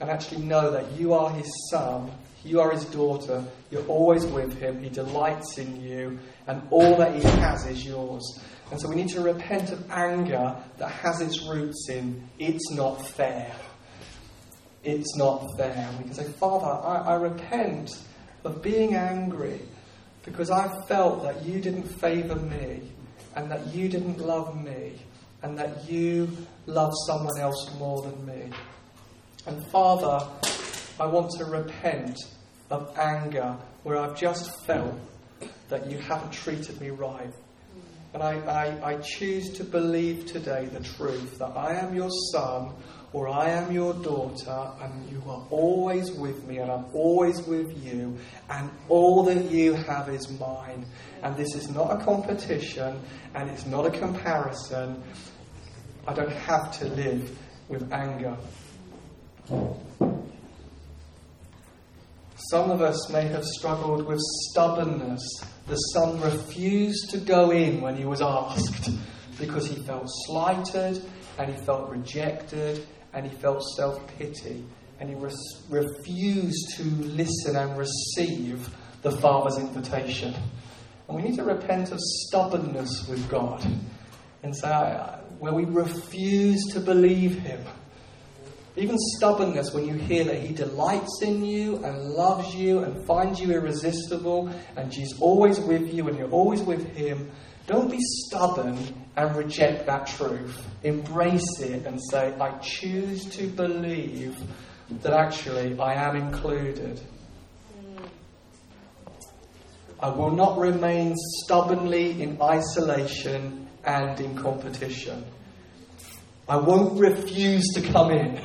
And 0.00 0.08
actually 0.08 0.42
know 0.42 0.70
that 0.70 0.92
you 0.92 1.12
are 1.12 1.30
his 1.30 1.50
son, 1.70 2.10
you 2.44 2.60
are 2.60 2.70
his 2.70 2.84
daughter, 2.86 3.44
you're 3.70 3.86
always 3.86 4.24
with 4.26 4.58
him, 4.58 4.82
he 4.82 4.88
delights 4.88 5.58
in 5.58 5.80
you, 5.80 6.18
and 6.46 6.62
all 6.70 6.96
that 6.96 7.14
he 7.14 7.22
has 7.22 7.66
is 7.66 7.84
yours. 7.84 8.40
And 8.70 8.80
so 8.80 8.88
we 8.88 8.94
need 8.94 9.08
to 9.10 9.20
repent 9.20 9.70
of 9.72 9.90
anger 9.90 10.56
that 10.78 10.90
has 10.90 11.20
its 11.20 11.42
roots 11.42 11.88
in 11.88 12.28
it's 12.38 12.70
not 12.72 13.06
fair. 13.08 13.52
It's 14.84 15.16
not 15.16 15.44
fair. 15.58 15.88
We 15.98 16.04
can 16.04 16.14
say, 16.14 16.24
Father, 16.24 16.66
I, 16.66 17.12
I 17.12 17.14
repent 17.16 17.90
of 18.44 18.62
being 18.62 18.94
angry 18.94 19.60
because 20.24 20.50
I 20.50 20.70
felt 20.86 21.22
that 21.24 21.44
you 21.44 21.60
didn't 21.60 21.88
favour 22.00 22.36
me 22.36 22.90
and 23.34 23.50
that 23.50 23.74
you 23.74 23.88
didn't 23.88 24.18
love 24.18 24.56
me 24.62 24.98
and 25.42 25.58
that 25.58 25.90
you 25.90 26.28
love 26.66 26.92
someone 27.06 27.38
else 27.38 27.70
more 27.78 28.02
than 28.02 28.26
me. 28.26 28.50
And 29.46 29.66
Father, 29.70 30.26
I 31.00 31.06
want 31.06 31.30
to 31.38 31.46
repent 31.46 32.18
of 32.70 32.94
anger 32.98 33.56
where 33.84 33.96
I've 33.96 34.20
just 34.20 34.66
felt 34.66 34.94
that 35.70 35.90
you 35.90 35.96
haven't 35.96 36.30
treated 36.30 36.78
me 36.78 36.90
right. 36.90 37.32
And 38.12 38.22
I, 38.22 38.34
I, 38.40 38.90
I 38.90 38.96
choose 38.96 39.48
to 39.54 39.64
believe 39.64 40.26
today 40.26 40.66
the 40.66 40.80
truth 40.80 41.38
that 41.38 41.56
I 41.56 41.76
am 41.76 41.94
your 41.94 42.10
son 42.32 42.74
or 43.14 43.28
I 43.28 43.48
am 43.48 43.72
your 43.72 43.94
daughter, 43.94 44.72
and 44.82 45.10
you 45.10 45.22
are 45.26 45.44
always 45.50 46.12
with 46.12 46.46
me, 46.46 46.58
and 46.58 46.70
I'm 46.70 46.84
always 46.92 47.42
with 47.42 47.84
you, 47.84 48.16
and 48.48 48.70
all 48.88 49.24
that 49.24 49.50
you 49.50 49.74
have 49.74 50.08
is 50.08 50.30
mine. 50.38 50.86
And 51.22 51.36
this 51.36 51.56
is 51.56 51.68
not 51.70 52.00
a 52.00 52.04
competition, 52.04 53.00
and 53.34 53.50
it's 53.50 53.66
not 53.66 53.84
a 53.86 53.90
comparison. 53.90 55.02
I 56.06 56.14
don't 56.14 56.30
have 56.30 56.78
to 56.78 56.84
live 56.84 57.36
with 57.68 57.92
anger. 57.92 58.36
Some 62.50 62.72
of 62.72 62.82
us 62.82 63.08
may 63.10 63.28
have 63.28 63.44
struggled 63.44 64.04
with 64.04 64.18
stubbornness. 64.50 65.22
The 65.68 65.76
son 65.76 66.20
refused 66.20 67.10
to 67.10 67.18
go 67.18 67.52
in 67.52 67.80
when 67.80 67.94
he 67.94 68.04
was 68.04 68.20
asked 68.20 68.90
because 69.38 69.68
he 69.68 69.80
felt 69.84 70.06
slighted 70.26 71.00
and 71.38 71.54
he 71.54 71.64
felt 71.64 71.88
rejected 71.88 72.84
and 73.12 73.24
he 73.24 73.36
felt 73.36 73.62
self 73.76 74.04
pity 74.18 74.64
and 74.98 75.08
he 75.08 75.14
refused 75.14 76.74
to 76.76 76.82
listen 76.82 77.54
and 77.54 77.78
receive 77.78 78.68
the 79.02 79.12
Father's 79.12 79.58
invitation. 79.58 80.34
And 81.06 81.16
we 81.16 81.22
need 81.22 81.36
to 81.36 81.44
repent 81.44 81.92
of 81.92 82.00
stubbornness 82.00 83.06
with 83.08 83.28
God 83.30 83.64
and 84.42 84.56
say, 84.56 84.68
where 85.38 85.54
we 85.54 85.66
refuse 85.66 86.64
to 86.72 86.80
believe 86.80 87.38
Him. 87.38 87.64
Even 88.80 88.96
stubbornness 89.16 89.74
when 89.74 89.86
you 89.86 89.92
hear 89.92 90.24
that 90.24 90.40
He 90.40 90.54
delights 90.54 91.20
in 91.20 91.44
you 91.44 91.84
and 91.84 92.14
loves 92.14 92.54
you 92.54 92.78
and 92.78 93.06
finds 93.06 93.38
you 93.38 93.52
irresistible 93.52 94.50
and 94.74 94.90
He's 94.90 95.20
always 95.20 95.60
with 95.60 95.92
you 95.92 96.08
and 96.08 96.16
you're 96.16 96.30
always 96.30 96.62
with 96.62 96.96
Him. 96.96 97.30
Don't 97.66 97.90
be 97.90 97.98
stubborn 98.00 98.78
and 99.16 99.36
reject 99.36 99.84
that 99.84 100.06
truth. 100.06 100.66
Embrace 100.82 101.60
it 101.60 101.84
and 101.84 102.00
say, 102.10 102.32
I 102.40 102.52
choose 102.62 103.26
to 103.36 103.48
believe 103.48 104.38
that 105.02 105.12
actually 105.12 105.78
I 105.78 105.92
am 105.92 106.16
included. 106.16 107.02
I 110.00 110.08
will 110.08 110.30
not 110.30 110.56
remain 110.56 111.14
stubbornly 111.42 112.22
in 112.22 112.40
isolation 112.40 113.68
and 113.84 114.18
in 114.18 114.38
competition. 114.38 115.22
I 116.48 116.56
won't 116.56 116.98
refuse 116.98 117.68
to 117.74 117.82
come 117.82 118.10
in. 118.10 118.40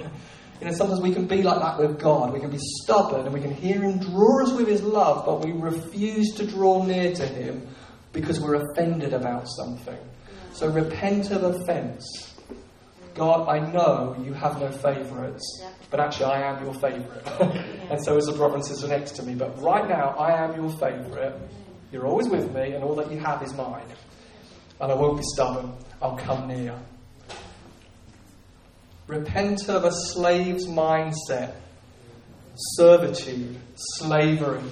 You 0.59 0.67
know, 0.67 0.73
sometimes 0.73 1.01
we 1.01 1.13
can 1.13 1.27
be 1.27 1.43
like 1.43 1.59
that 1.59 1.77
with 1.77 1.99
God. 1.99 2.31
We 2.31 2.39
can 2.39 2.49
be 2.49 2.59
stubborn 2.83 3.25
and 3.25 3.33
we 3.33 3.41
can 3.41 3.53
hear 3.53 3.81
Him 3.81 3.99
draw 3.99 4.43
us 4.43 4.53
with 4.53 4.67
His 4.67 4.81
love, 4.81 5.25
but 5.25 5.43
we 5.43 5.51
refuse 5.51 6.33
to 6.35 6.47
draw 6.47 6.83
near 6.83 7.13
to 7.13 7.25
Him 7.27 7.67
because 8.13 8.39
we're 8.39 8.55
offended 8.55 9.13
about 9.13 9.47
something. 9.49 9.97
So 10.53 10.69
repent 10.69 11.31
of 11.31 11.43
offence. 11.43 12.05
God, 13.15 13.47
I 13.47 13.59
know 13.71 14.15
you 14.23 14.33
have 14.33 14.59
no 14.59 14.71
favourites, 14.71 15.63
but 15.89 15.99
actually 15.99 16.25
I 16.25 16.41
am 16.51 16.63
your 16.63 16.73
favourite. 16.73 17.27
and 17.89 18.03
so 18.03 18.17
is 18.17 18.25
the 18.25 18.33
brother 18.33 18.55
and 18.55 18.65
sister 18.65 18.87
next 18.87 19.11
to 19.17 19.23
me. 19.23 19.35
But 19.35 19.61
right 19.61 19.87
now, 19.87 20.09
I 20.17 20.43
am 20.43 20.55
your 20.55 20.69
favourite. 20.77 21.33
You're 21.91 22.07
always 22.07 22.27
with 22.27 22.53
me, 22.53 22.73
and 22.73 22.83
all 22.83 22.95
that 22.95 23.11
you 23.11 23.19
have 23.19 23.41
is 23.43 23.53
mine. 23.53 23.87
And 24.81 24.91
I 24.91 24.95
won't 24.95 25.17
be 25.17 25.23
stubborn. 25.33 25.73
I'll 26.01 26.17
come 26.17 26.47
near. 26.47 26.77
Repent 29.07 29.69
of 29.69 29.83
a 29.83 29.91
slave's 29.91 30.65
mindset, 30.65 31.53
servitude, 32.55 33.55
slavery, 33.75 34.63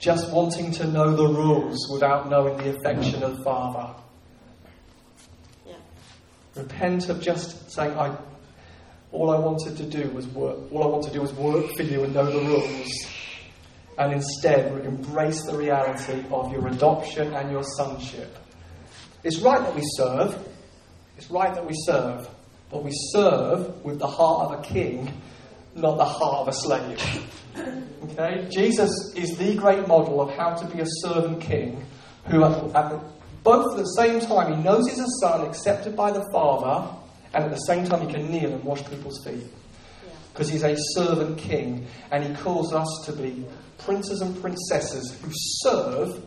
just 0.00 0.32
wanting 0.32 0.72
to 0.72 0.86
know 0.88 1.14
the 1.14 1.26
rules 1.26 1.88
without 1.92 2.28
knowing 2.28 2.56
the 2.56 2.76
affection 2.76 3.22
of 3.22 3.38
Father. 3.44 3.94
Yeah. 5.64 5.74
Repent 6.56 7.08
of 7.08 7.20
just 7.20 7.70
saying, 7.70 7.92
I, 7.92 8.16
all 9.12 9.30
I 9.30 9.38
wanted 9.38 9.76
to 9.76 9.84
do 9.84 10.10
was 10.10 10.26
work, 10.28 10.58
all 10.72 10.82
I 10.82 10.86
want 10.86 11.04
to 11.04 11.12
do 11.12 11.20
was 11.20 11.32
work 11.34 11.70
for 11.76 11.82
you 11.82 12.02
and 12.02 12.12
know 12.14 12.26
the 12.26 12.40
rules. 12.40 12.88
And 13.98 14.14
instead, 14.14 14.84
embrace 14.86 15.42
the 15.42 15.56
reality 15.56 16.24
of 16.32 16.50
your 16.50 16.66
adoption 16.66 17.34
and 17.34 17.50
your 17.52 17.62
sonship. 17.62 18.34
It's 19.22 19.38
right 19.40 19.60
that 19.60 19.74
we 19.74 19.82
serve. 19.96 20.48
It's 21.18 21.30
right 21.30 21.54
that 21.54 21.66
we 21.66 21.74
serve. 21.84 22.26
But 22.70 22.84
we 22.84 22.90
serve 23.12 23.84
with 23.84 23.98
the 23.98 24.06
heart 24.06 24.52
of 24.52 24.60
a 24.60 24.62
king, 24.62 25.12
not 25.74 25.96
the 25.96 26.04
heart 26.04 26.46
of 26.46 26.48
a 26.48 26.52
slave. 26.52 27.26
Okay? 28.04 28.48
Jesus 28.50 29.12
is 29.14 29.36
the 29.36 29.56
great 29.56 29.86
model 29.88 30.20
of 30.20 30.30
how 30.34 30.54
to 30.54 30.66
be 30.66 30.80
a 30.80 30.86
servant 31.02 31.40
king 31.40 31.84
who, 32.26 32.44
at, 32.44 32.74
at 32.76 33.00
both 33.42 33.72
at 33.72 33.78
the 33.78 33.90
same 33.96 34.20
time, 34.20 34.56
he 34.56 34.62
knows 34.62 34.88
he's 34.88 35.00
a 35.00 35.06
son 35.20 35.46
accepted 35.46 35.96
by 35.96 36.10
the 36.10 36.24
Father, 36.32 36.94
and 37.32 37.44
at 37.44 37.50
the 37.50 37.56
same 37.56 37.86
time, 37.86 38.06
he 38.06 38.12
can 38.12 38.30
kneel 38.30 38.52
and 38.52 38.62
wash 38.62 38.84
people's 38.84 39.24
feet. 39.24 39.46
Because 40.32 40.48
he's 40.48 40.62
a 40.62 40.76
servant 40.94 41.38
king, 41.38 41.86
and 42.12 42.24
he 42.24 42.34
calls 42.42 42.72
us 42.72 43.02
to 43.06 43.12
be 43.12 43.44
princes 43.78 44.20
and 44.20 44.40
princesses 44.40 45.18
who 45.22 45.30
serve, 45.32 46.22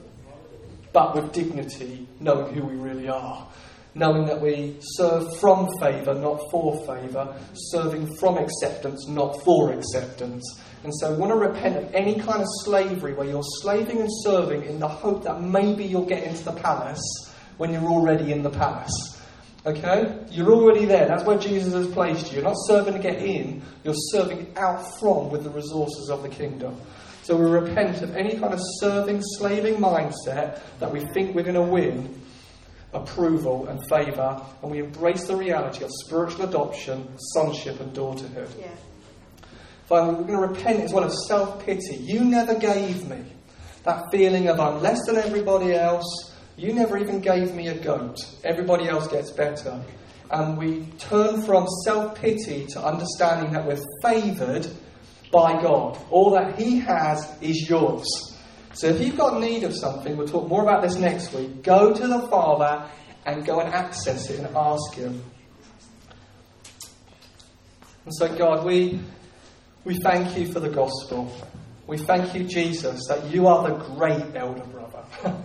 but 0.92 1.16
with 1.16 1.32
dignity, 1.32 2.08
knowing 2.20 2.54
who 2.54 2.66
we 2.66 2.76
really 2.76 3.08
are 3.08 3.48
knowing 3.96 4.26
that 4.26 4.42
we 4.42 4.76
serve 4.80 5.38
from 5.40 5.68
favour, 5.80 6.14
not 6.16 6.40
for 6.50 6.86
favour, 6.86 7.36
serving 7.54 8.16
from 8.18 8.38
acceptance, 8.38 9.08
not 9.08 9.42
for 9.44 9.72
acceptance. 9.72 10.60
And 10.84 10.94
so 10.96 11.12
we 11.12 11.18
want 11.18 11.32
to 11.32 11.38
repent 11.38 11.78
of 11.78 11.94
any 11.94 12.16
kind 12.16 12.42
of 12.42 12.48
slavery 12.64 13.14
where 13.14 13.28
you're 13.28 13.44
slaving 13.62 14.02
and 14.02 14.10
serving 14.24 14.64
in 14.64 14.80
the 14.80 14.88
hope 14.88 15.24
that 15.24 15.42
maybe 15.42 15.86
you'll 15.86 16.06
get 16.06 16.24
into 16.24 16.44
the 16.44 16.52
palace 16.52 17.02
when 17.58 17.72
you're 17.72 17.90
already 17.90 18.32
in 18.32 18.44
the 18.44 18.50
palace. 18.50 19.22
Okay? 19.66 20.26
You're 20.30 20.52
already 20.52 20.86
there. 20.86 21.08
That's 21.08 21.24
where 21.24 21.38
Jesus 21.38 21.74
has 21.74 21.88
placed 21.88 22.32
you. 22.32 22.36
You're 22.36 22.44
not 22.44 22.58
serving 22.68 22.94
to 22.94 23.00
get 23.00 23.20
in, 23.20 23.62
you're 23.84 23.94
serving 24.12 24.54
out 24.58 25.00
from 25.00 25.30
with 25.30 25.44
the 25.44 25.50
resources 25.52 26.10
of 26.10 26.22
the 26.22 26.30
kingdom. 26.30 26.76
So 27.22 27.38
we 27.38 27.46
repent 27.46 28.02
of 28.02 28.18
any 28.18 28.38
kind 28.38 28.54
of 28.54 28.60
serving, 28.80 29.22
slaving 29.38 29.76
mindset 29.76 30.60
that 30.80 30.92
we 30.92 31.06
think 31.14 31.34
we're 31.34 31.44
going 31.44 31.56
to 31.56 31.62
win 31.62 32.22
approval 32.94 33.68
and 33.68 33.80
favour, 33.90 34.42
and 34.62 34.72
we 34.72 34.80
embrace 34.80 35.26
the 35.26 35.36
reality 35.36 35.84
of 35.84 35.92
spiritual 36.06 36.46
adoption, 36.46 37.08
sonship, 37.18 37.80
and 37.80 37.94
daughterhood. 37.94 38.50
Yeah. 38.60 38.70
Finally, 39.88 40.16
we're 40.16 40.28
going 40.28 40.42
to 40.42 40.48
repent 40.48 40.80
as 40.82 40.94
well 40.94 41.04
of 41.04 41.14
self 41.28 41.66
pity. 41.66 41.98
You 41.98 42.24
never 42.24 42.56
gave 42.56 43.08
me 43.08 43.24
that 43.84 44.10
feeling 44.12 44.48
of 44.48 44.60
I'm 44.60 44.82
less 44.82 45.00
than 45.06 45.18
everybody 45.18 45.74
else. 45.74 46.32
You 46.56 46.74
never 46.74 46.98
even 46.98 47.20
gave 47.20 47.54
me 47.54 47.68
a 47.68 47.76
goat. 47.76 48.18
Everybody 48.44 48.88
else 48.88 49.08
gets 49.08 49.32
better. 49.32 49.84
And 50.32 50.58
we 50.58 50.86
turn 51.00 51.42
from 51.42 51.68
self 51.84 52.16
pity 52.16 52.66
to 52.68 52.84
understanding 52.84 53.52
that 53.54 53.66
we're 53.66 53.84
favoured 54.02 54.68
by 55.32 55.62
God. 55.62 55.98
All 56.10 56.32
that 56.32 56.58
He 56.60 56.80
has 56.80 57.32
is 57.42 57.70
yours. 57.70 58.33
So 58.74 58.88
if 58.88 59.00
you've 59.00 59.18
got 59.18 59.40
need 59.40 59.64
of 59.64 59.76
something, 59.76 60.18
we'll 60.18 60.28
talk 60.28 60.48
more 60.48 60.64
about 60.64 60.82
this 60.82 60.96
next 60.96 61.32
week. 61.34 61.62
Go 61.62 61.94
to 61.94 62.08
the 62.08 62.28
Father 62.28 62.90
and 63.26 63.46
go 63.46 63.60
and 63.60 63.72
access 63.74 64.30
it 64.30 64.40
and 64.40 64.56
ask 64.56 64.96
Him. 64.96 65.24
And 68.06 68.14
so, 68.16 68.36
God, 68.36 68.66
we, 68.66 69.00
we 69.86 69.96
thank 70.00 70.38
you 70.38 70.52
for 70.52 70.60
the 70.60 70.70
gospel. 70.70 71.32
We 71.86 71.98
thank 71.98 72.34
you, 72.34 72.46
Jesus, 72.46 73.08
that 73.08 73.26
you 73.32 73.48
are 73.48 73.70
the 73.70 73.76
great 73.76 74.36
elder 74.36 74.66
brother. 74.66 75.04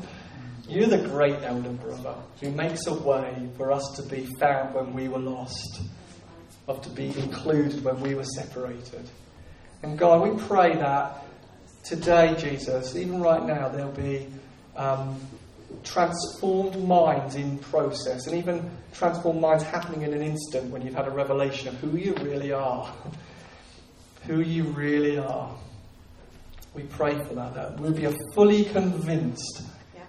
You're 0.69 0.89
the 0.89 1.09
great 1.09 1.43
elder 1.43 1.71
brother 1.71 2.15
who 2.41 2.51
makes 2.51 2.87
a 2.87 2.95
way 2.95 3.49
for 3.57 3.73
us 3.73 3.85
to 3.97 4.03
be 4.03 4.27
found 4.39 4.75
when 4.75 4.93
we 4.93 5.09
were 5.09 5.19
lost, 5.19 5.83
of 6.67 6.81
to 6.83 6.91
be 6.91 7.07
included 7.07 7.85
when 7.85 8.01
we 8.01 8.15
were 8.15 8.25
separated. 8.25 9.09
And 9.83 9.99
God, 9.99 10.29
we 10.29 10.39
pray 10.45 10.75
that 10.77 11.25
today, 11.89 12.35
Jesus, 12.39 12.95
even 12.95 13.21
right 13.21 13.45
now, 13.45 13.69
there'll 13.69 13.91
be 13.93 14.27
um, 14.77 15.19
transformed 15.85 16.83
minds 16.87 17.35
in 17.35 17.59
process, 17.59 18.27
and 18.27 18.37
even 18.37 18.71
transformed 18.93 19.41
minds 19.41 19.65
happening 19.65 20.03
in 20.03 20.13
an 20.13 20.23
instant 20.23 20.71
when 20.71 20.83
you've 20.83 20.95
had 20.95 21.09
a 21.09 21.11
revelation 21.11 21.69
of 21.69 21.75
who 21.77 21.97
you 21.97 22.15
really 22.23 22.53
are. 22.53 22.93
who 24.27 24.41
you 24.41 24.65
really 24.65 25.19
are. 25.19 25.57
We 26.75 26.83
pray 26.83 27.19
for 27.25 27.35
that, 27.35 27.55
that 27.55 27.81
we'll 27.81 27.93
be 27.93 28.05
a 28.05 28.15
fully 28.35 28.65
convinced 28.65 29.63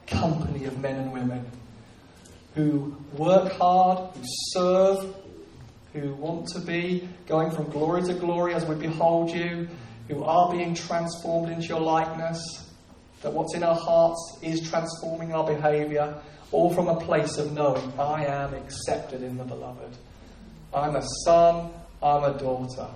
company 0.07 0.65
of 0.65 0.77
men 0.79 0.95
and 0.97 1.13
women 1.13 1.45
who 2.55 2.95
work 3.13 3.53
hard, 3.53 4.13
who 4.13 4.21
serve, 4.51 5.15
who 5.93 6.13
want 6.15 6.47
to 6.47 6.59
be 6.59 7.07
going 7.27 7.51
from 7.51 7.69
glory 7.69 8.01
to 8.03 8.13
glory 8.13 8.53
as 8.53 8.65
we 8.65 8.75
behold 8.75 9.31
you, 9.31 9.69
who 10.09 10.23
are 10.23 10.51
being 10.51 10.73
transformed 10.73 11.51
into 11.51 11.67
your 11.67 11.79
likeness, 11.79 12.41
that 13.21 13.31
what's 13.31 13.55
in 13.55 13.63
our 13.63 13.75
hearts 13.75 14.39
is 14.41 14.67
transforming 14.69 15.33
our 15.33 15.45
behavior, 15.45 16.19
all 16.51 16.73
from 16.73 16.87
a 16.87 16.99
place 16.99 17.37
of 17.37 17.53
knowing 17.53 17.93
I 17.99 18.25
am 18.25 18.53
accepted 18.55 19.21
in 19.21 19.37
the 19.37 19.43
beloved. 19.43 19.95
I'm 20.73 20.95
a 20.95 21.03
son, 21.25 21.71
I'm 22.01 22.23
a 22.23 22.37
daughter. 22.37 22.87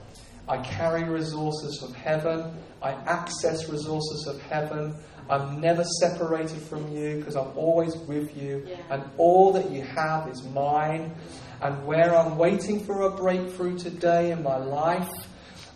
I 0.48 0.58
carry 0.58 1.04
resources 1.04 1.80
from 1.80 1.94
heaven, 1.94 2.58
I 2.82 2.92
access 2.92 3.70
resources 3.70 4.28
of 4.28 4.42
heaven. 4.42 4.96
I'm 5.30 5.62
never 5.62 5.86
separated 6.02 6.62
from 6.64 6.92
you 6.94 7.18
because 7.18 7.38
I'm 7.38 7.58
always 7.58 7.96
with 7.96 8.36
you, 8.36 8.66
yeah. 8.68 8.76
and 8.90 9.04
all 9.18 9.54
that 9.54 9.72
you 9.72 9.82
have 9.82 10.28
is 10.28 10.44
mine. 10.44 11.16
And 11.62 11.86
where 11.86 12.14
I'm 12.14 12.38
waiting 12.38 12.84
for 12.84 13.04
a 13.04 13.12
breakthrough 13.12 13.78
today 13.78 14.32
in 14.32 14.44
my 14.44 14.58
life, 14.58 15.10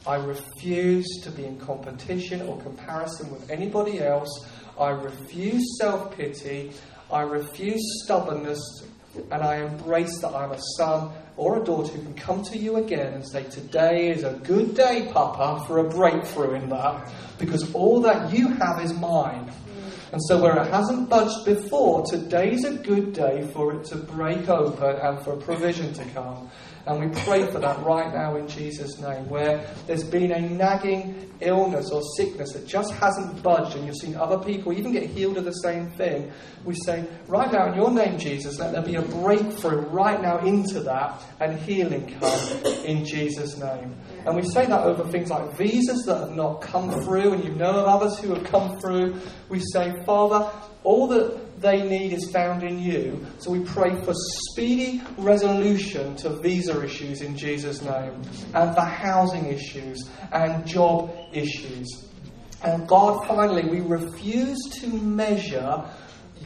I 0.08 0.16
refuse 0.16 1.06
to 1.24 1.32
be 1.32 1.46
in 1.46 1.60
competition 1.60 2.42
or 2.44 2.60
comparison 2.62 3.30
with 3.30 3.52
anybody 3.52 4.00
else. 4.00 4.48
I 4.80 4.92
refuse 4.92 5.78
self 5.80 6.16
pity. 6.16 6.72
I 7.12 7.22
refuse 7.22 7.82
stubbornness. 8.04 8.60
And 9.32 9.42
I 9.42 9.64
embrace 9.64 10.20
that 10.20 10.34
I'm 10.34 10.52
a 10.52 10.60
son 10.78 11.12
or 11.38 11.62
a 11.62 11.66
daughter 11.66 11.92
who 11.92 12.02
can 12.04 12.14
come 12.14 12.44
to 12.44 12.58
you 12.58 12.78
again 12.78 13.14
and 13.16 13.28
say, 13.28 13.44
Today 13.44 14.10
is 14.12 14.24
a 14.24 14.34
good 14.44 14.76
day, 14.76 15.10
Papa, 15.12 15.66
for 15.66 15.80
a 15.80 15.90
breakthrough 15.90 16.54
in 16.54 16.70
that, 16.70 17.12
because 17.40 17.74
all 17.74 18.02
that 18.02 18.32
you 18.32 18.48
have 18.48 18.84
is 18.84 18.94
mine. 18.94 19.52
And 20.12 20.22
so, 20.24 20.42
where 20.42 20.58
it 20.58 20.72
hasn't 20.72 21.10
budged 21.10 21.46
before, 21.46 22.06
today's 22.06 22.64
a 22.64 22.74
good 22.74 23.14
day 23.14 23.50
for 23.54 23.74
it 23.74 23.86
to 23.86 23.98
break 23.98 24.48
open 24.48 24.96
and 24.96 25.20
for 25.24 25.36
provision 25.36 25.94
to 25.94 26.06
come. 26.12 26.50
And 26.88 27.00
we 27.00 27.22
pray 27.24 27.46
for 27.52 27.60
that 27.60 27.84
right 27.84 28.14
now 28.14 28.36
in 28.38 28.48
Jesus' 28.48 29.00
name, 29.00 29.28
where 29.30 29.66
there's 29.86 30.04
been 30.04 30.32
a 30.32 30.40
nagging 30.40 31.32
illness 31.40 31.92
or 31.92 32.02
sickness 32.16 32.54
that 32.54 32.66
just 32.66 32.94
hasn't 32.94 33.44
budged, 33.44 33.76
and 33.76 33.86
you've 33.86 33.98
seen 33.98 34.16
other 34.16 34.40
people 34.40 34.74
even 34.74 34.92
get 34.92 35.04
healed 35.04 35.38
of 35.38 35.46
the 35.46 35.52
same 35.52 35.90
thing. 35.92 36.32
We 36.64 36.76
say, 36.76 37.06
right 37.28 37.52
now 37.52 37.72
in 37.72 37.76
your 37.76 37.92
name, 37.92 38.18
Jesus, 38.18 38.58
let 38.60 38.72
there 38.72 38.82
be 38.82 38.96
a 38.96 39.02
breakthrough 39.02 39.82
right 39.82 40.22
now 40.22 40.40
into 40.40 40.80
that 40.82 41.22
and 41.40 41.60
healing 41.60 42.18
come 42.20 42.64
in 42.86 43.06
Jesus' 43.06 43.58
name. 43.58 43.96
And 44.26 44.36
we 44.36 44.42
say 44.42 44.66
that 44.66 44.82
over 44.82 45.04
things 45.12 45.30
like 45.30 45.56
visas 45.58 46.04
that 46.06 46.20
have 46.20 46.36
not 46.36 46.62
come 46.62 46.90
through, 47.04 47.34
and 47.34 47.44
you 47.44 47.52
know 47.52 47.72
of 47.72 47.86
others 47.86 48.18
who 48.20 48.34
have 48.34 48.44
come 48.46 48.80
through. 48.80 49.20
We 49.50 49.60
say, 49.74 49.94
Father, 50.06 50.50
all 50.84 51.08
that 51.08 51.47
they 51.58 51.88
need 51.88 52.14
is 52.14 52.30
found 52.32 52.64
in 52.64 52.80
you. 52.80 53.26
So 53.40 53.52
we 53.52 53.62
pray 53.62 54.00
for 54.04 54.14
speedy 54.14 55.02
resolution 55.18 56.16
to 56.18 56.30
visa 56.42 56.84
issues 56.84 57.22
in 57.22 57.36
Jesus' 57.38 57.82
name, 57.82 58.22
and 58.54 58.76
for 58.76 58.82
housing 58.82 59.48
issues 59.48 60.10
and 60.32 60.66
job 60.66 61.12
issues. 61.34 62.06
And 62.64 62.88
God, 62.88 63.28
finally, 63.28 63.70
we 63.70 63.82
refuse 63.82 64.60
to 64.82 64.88
measure 64.88 65.86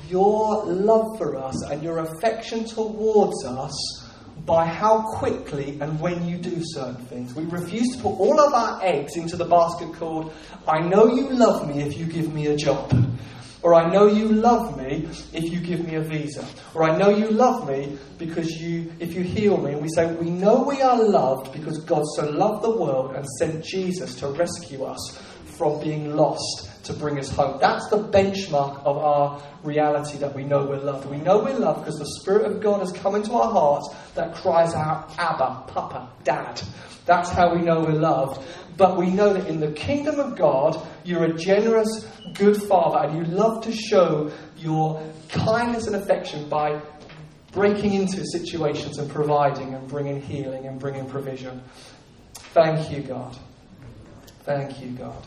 your 0.09 0.65
love 0.65 1.17
for 1.17 1.37
us 1.37 1.61
and 1.69 1.81
your 1.81 1.99
affection 1.99 2.65
towards 2.65 3.45
us 3.45 4.07
by 4.45 4.65
how 4.65 5.03
quickly 5.17 5.77
and 5.79 5.99
when 5.99 6.27
you 6.27 6.37
do 6.37 6.61
certain 6.61 7.05
things. 7.05 7.33
We 7.33 7.45
refuse 7.45 7.95
to 7.95 8.01
put 8.01 8.09
all 8.09 8.39
of 8.39 8.53
our 8.53 8.83
eggs 8.83 9.15
into 9.15 9.37
the 9.37 9.45
basket 9.45 9.93
called, 9.93 10.33
I 10.67 10.79
know 10.79 11.07
you 11.07 11.29
love 11.29 11.67
me 11.67 11.83
if 11.83 11.97
you 11.97 12.05
give 12.05 12.33
me 12.33 12.47
a 12.47 12.55
job. 12.55 12.91
Or 13.63 13.75
I 13.75 13.91
know 13.91 14.07
you 14.07 14.27
love 14.27 14.77
me 14.77 15.07
if 15.33 15.51
you 15.51 15.59
give 15.59 15.85
me 15.85 15.95
a 15.95 16.01
visa. 16.01 16.45
Or 16.73 16.83
I 16.83 16.97
know 16.97 17.09
you 17.09 17.29
love 17.29 17.67
me 17.67 17.97
because 18.17 18.49
you 18.49 18.91
if 18.99 19.13
you 19.13 19.21
heal 19.21 19.57
me. 19.57 19.73
And 19.73 19.81
we 19.81 19.89
say, 19.89 20.11
We 20.15 20.29
know 20.29 20.63
we 20.63 20.81
are 20.81 21.01
loved 21.01 21.53
because 21.53 21.77
God 21.79 22.03
so 22.15 22.29
loved 22.29 22.63
the 22.63 22.71
world 22.71 23.15
and 23.15 23.25
sent 23.37 23.63
Jesus 23.63 24.15
to 24.15 24.29
rescue 24.29 24.83
us 24.83 25.21
from 25.57 25.79
being 25.79 26.15
lost 26.15 26.71
to 26.85 26.93
bring 26.93 27.19
us 27.19 27.29
home. 27.29 27.59
That's 27.59 27.87
the 27.89 27.97
benchmark 27.97 28.83
of 28.83 28.97
our 28.97 29.41
reality 29.63 30.17
that 30.17 30.35
we 30.35 30.43
know 30.43 30.65
we're 30.65 30.79
loved. 30.79 31.07
We 31.09 31.17
know 31.17 31.43
we're 31.43 31.57
loved 31.57 31.81
because 31.81 31.99
the 31.99 32.09
Spirit 32.21 32.45
of 32.45 32.61
God 32.61 32.79
has 32.79 32.91
come 32.91 33.15
into 33.15 33.33
our 33.33 33.51
hearts 33.51 33.93
that 34.15 34.33
cries 34.33 34.73
out, 34.73 35.13
Abba, 35.19 35.65
Papa, 35.67 36.09
Dad. 36.23 36.61
That's 37.05 37.29
how 37.29 37.55
we 37.55 37.61
know 37.61 37.81
we're 37.81 37.91
loved. 37.91 38.43
But 38.77 38.97
we 38.97 39.09
know 39.09 39.33
that 39.33 39.47
in 39.47 39.59
the 39.59 39.71
kingdom 39.71 40.19
of 40.19 40.37
God, 40.37 40.81
you're 41.03 41.25
a 41.25 41.33
generous, 41.33 42.07
good 42.33 42.61
Father, 42.63 43.07
and 43.07 43.17
you 43.17 43.33
love 43.33 43.63
to 43.63 43.71
show 43.71 44.31
your 44.57 45.01
kindness 45.29 45.87
and 45.87 45.95
affection 45.95 46.47
by 46.49 46.81
breaking 47.51 47.93
into 47.93 48.25
situations 48.25 48.97
and 48.97 49.09
providing 49.09 49.73
and 49.73 49.87
bringing 49.87 50.21
healing 50.21 50.67
and 50.67 50.79
bringing 50.79 51.07
provision. 51.07 51.61
Thank 52.33 52.91
you, 52.91 53.01
God. 53.01 53.37
Thank 54.43 54.81
you, 54.81 54.91
God. 54.91 55.25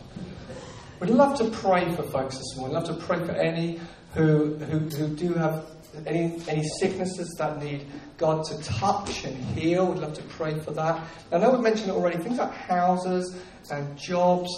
We'd 0.99 1.09
love 1.09 1.37
to 1.37 1.49
pray 1.49 1.93
for 1.95 2.03
folks 2.03 2.37
this 2.37 2.57
morning. 2.57 2.75
We'd 2.75 2.87
love 2.87 2.97
to 2.97 3.05
pray 3.05 3.23
for 3.25 3.33
any 3.33 3.79
who, 4.13 4.55
who, 4.55 4.79
who 4.79 5.07
do 5.15 5.33
have 5.33 5.74
any, 6.05 6.39
any 6.47 6.63
sicknesses 6.79 7.33
that 7.37 7.61
need 7.61 7.85
God 8.17 8.43
to 8.45 8.57
touch 8.63 9.25
and 9.25 9.35
heal. 9.57 9.87
We'd 9.87 9.99
love 9.99 10.13
to 10.13 10.23
pray 10.23 10.59
for 10.59 10.71
that. 10.71 11.01
I 11.31 11.37
know 11.37 11.51
we've 11.51 11.61
mentioned 11.61 11.89
it 11.89 11.93
already. 11.93 12.17
Things 12.17 12.37
like 12.37 12.53
houses 12.53 13.35
and 13.71 13.97
jobs 13.97 14.49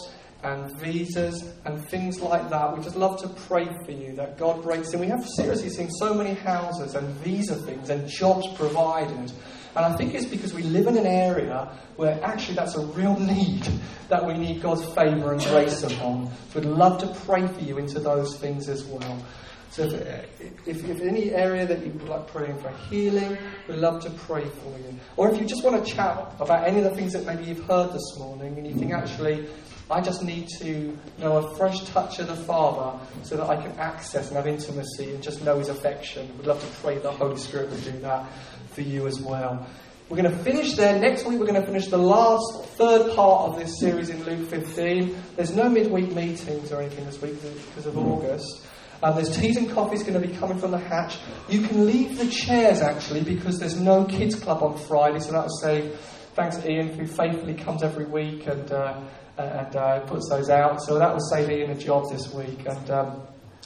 and 0.43 0.71
visas 0.79 1.53
and 1.65 1.83
things 1.89 2.21
like 2.21 2.49
that. 2.49 2.77
We 2.77 2.83
just 2.83 2.95
love 2.95 3.19
to 3.21 3.29
pray 3.29 3.67
for 3.85 3.91
you 3.91 4.15
that 4.15 4.37
God 4.37 4.61
breaks 4.61 4.93
in. 4.93 4.99
We 4.99 5.07
have 5.07 5.27
seriously 5.27 5.69
seen 5.69 5.89
so 5.91 6.13
many 6.13 6.33
houses 6.33 6.95
and 6.95 7.07
visa 7.17 7.55
things 7.55 7.89
and 7.89 8.07
jobs 8.07 8.47
provided 8.55 9.31
and 9.77 9.85
I 9.85 9.95
think 9.95 10.15
it's 10.15 10.25
because 10.25 10.55
we 10.55 10.63
live 10.63 10.87
in 10.87 10.97
an 10.97 11.05
area 11.05 11.71
where 11.97 12.19
actually 12.23 12.55
that's 12.55 12.75
a 12.75 12.83
real 12.87 13.17
need 13.19 13.63
that 14.09 14.25
we 14.25 14.33
need 14.33 14.59
God's 14.59 14.83
favour 14.95 15.33
and 15.33 15.41
grace 15.41 15.83
upon. 15.83 16.31
So 16.49 16.59
we'd 16.59 16.65
love 16.65 16.99
to 17.01 17.07
pray 17.25 17.45
for 17.45 17.61
you 17.61 17.77
into 17.77 17.99
those 17.99 18.37
things 18.39 18.69
as 18.69 18.83
well. 18.85 19.23
So 19.71 19.83
if, 19.83 19.93
uh, 19.93 20.45
if, 20.65 20.89
if 20.89 21.01
any 21.01 21.31
area 21.31 21.65
that 21.65 21.85
you 21.85 21.91
would 21.91 22.07
like 22.07 22.27
praying 22.27 22.57
for 22.59 22.69
healing, 22.89 23.37
we'd 23.67 23.77
love 23.77 24.01
to 24.03 24.09
pray 24.09 24.45
for 24.45 24.77
you. 24.79 24.95
Or 25.17 25.29
if 25.29 25.39
you 25.39 25.45
just 25.45 25.63
want 25.63 25.83
to 25.83 25.91
chat 25.91 26.35
about 26.39 26.67
any 26.67 26.79
of 26.79 26.85
the 26.85 26.95
things 26.95 27.13
that 27.13 27.25
maybe 27.25 27.43
you've 27.43 27.63
heard 27.65 27.93
this 27.93 28.17
morning 28.17 28.57
and 28.57 28.67
you 28.67 28.73
think 28.73 28.93
actually, 28.93 29.47
I 29.89 30.01
just 30.01 30.23
need 30.23 30.47
to 30.59 30.97
know 31.19 31.37
a 31.37 31.55
fresh 31.55 31.83
touch 31.85 32.19
of 32.19 32.27
the 32.27 32.35
Father 32.35 32.99
so 33.23 33.37
that 33.37 33.49
I 33.49 33.61
can 33.61 33.71
access 33.79 34.27
and 34.27 34.37
have 34.37 34.47
intimacy 34.47 35.11
and 35.13 35.23
just 35.23 35.43
know 35.43 35.59
His 35.59 35.69
affection. 35.69 36.29
We'd 36.37 36.47
love 36.47 36.61
to 36.61 36.81
pray 36.81 36.97
the 36.97 37.11
Holy 37.11 37.37
Spirit 37.37 37.69
would 37.69 37.83
do 37.83 37.91
that 37.99 38.29
for 38.71 38.81
you 38.81 39.07
as 39.07 39.21
well. 39.21 39.65
We're 40.09 40.17
going 40.21 40.31
to 40.31 40.43
finish 40.43 40.73
there. 40.75 40.97
Next 40.97 41.25
week, 41.25 41.37
we're 41.37 41.47
going 41.47 41.59
to 41.59 41.67
finish 41.67 41.87
the 41.87 41.97
last, 41.97 42.65
third 42.77 43.13
part 43.13 43.49
of 43.49 43.59
this 43.59 43.77
series 43.77 44.09
in 44.09 44.23
Luke 44.23 44.49
15. 44.49 45.17
There's 45.35 45.53
no 45.53 45.67
midweek 45.67 46.13
meetings 46.13 46.71
or 46.71 46.81
anything 46.81 47.05
this 47.05 47.21
week 47.21 47.35
because 47.41 47.85
of 47.85 47.97
August. 47.97 48.66
Um, 49.03 49.15
there's 49.15 49.35
teas 49.37 49.57
and 49.57 49.69
coffees 49.71 50.03
going 50.03 50.19
to 50.19 50.27
be 50.27 50.33
coming 50.35 50.57
from 50.57 50.71
the 50.71 50.79
hatch. 50.79 51.17
You 51.49 51.61
can 51.61 51.85
leave 51.85 52.17
the 52.17 52.27
chairs 52.27 52.81
actually 52.81 53.21
because 53.21 53.59
there's 53.59 53.79
no 53.79 54.05
kids 54.05 54.35
club 54.35 54.63
on 54.63 54.77
Friday, 54.77 55.19
so 55.19 55.31
that 55.33 55.43
will 55.43 55.57
save. 55.61 55.99
Thanks, 56.33 56.57
to 56.57 56.69
Ian, 56.69 56.89
who 56.89 57.07
faithfully 57.07 57.55
comes 57.55 57.81
every 57.81 58.05
week 58.05 58.45
and 58.45 58.71
uh, 58.71 59.03
and 59.37 59.75
uh, 59.75 59.99
puts 60.01 60.29
those 60.29 60.49
out. 60.49 60.81
So 60.81 60.99
that 60.99 61.11
will 61.11 61.27
save 61.31 61.49
Ian 61.49 61.71
a 61.71 61.75
job 61.75 62.09
this 62.11 62.31
week. 62.33 62.65
And 62.65 62.91
um, 62.91 63.21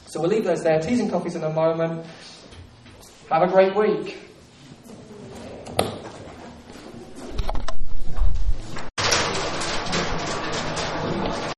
so 0.06 0.20
we'll 0.20 0.30
leave 0.30 0.44
those 0.44 0.62
there. 0.62 0.80
Teas 0.80 1.00
and 1.00 1.10
coffees 1.10 1.34
in 1.34 1.44
a 1.44 1.52
moment. 1.52 2.06
Have 3.30 3.42
a 3.42 3.48
great 3.48 3.74
week. 3.74 4.31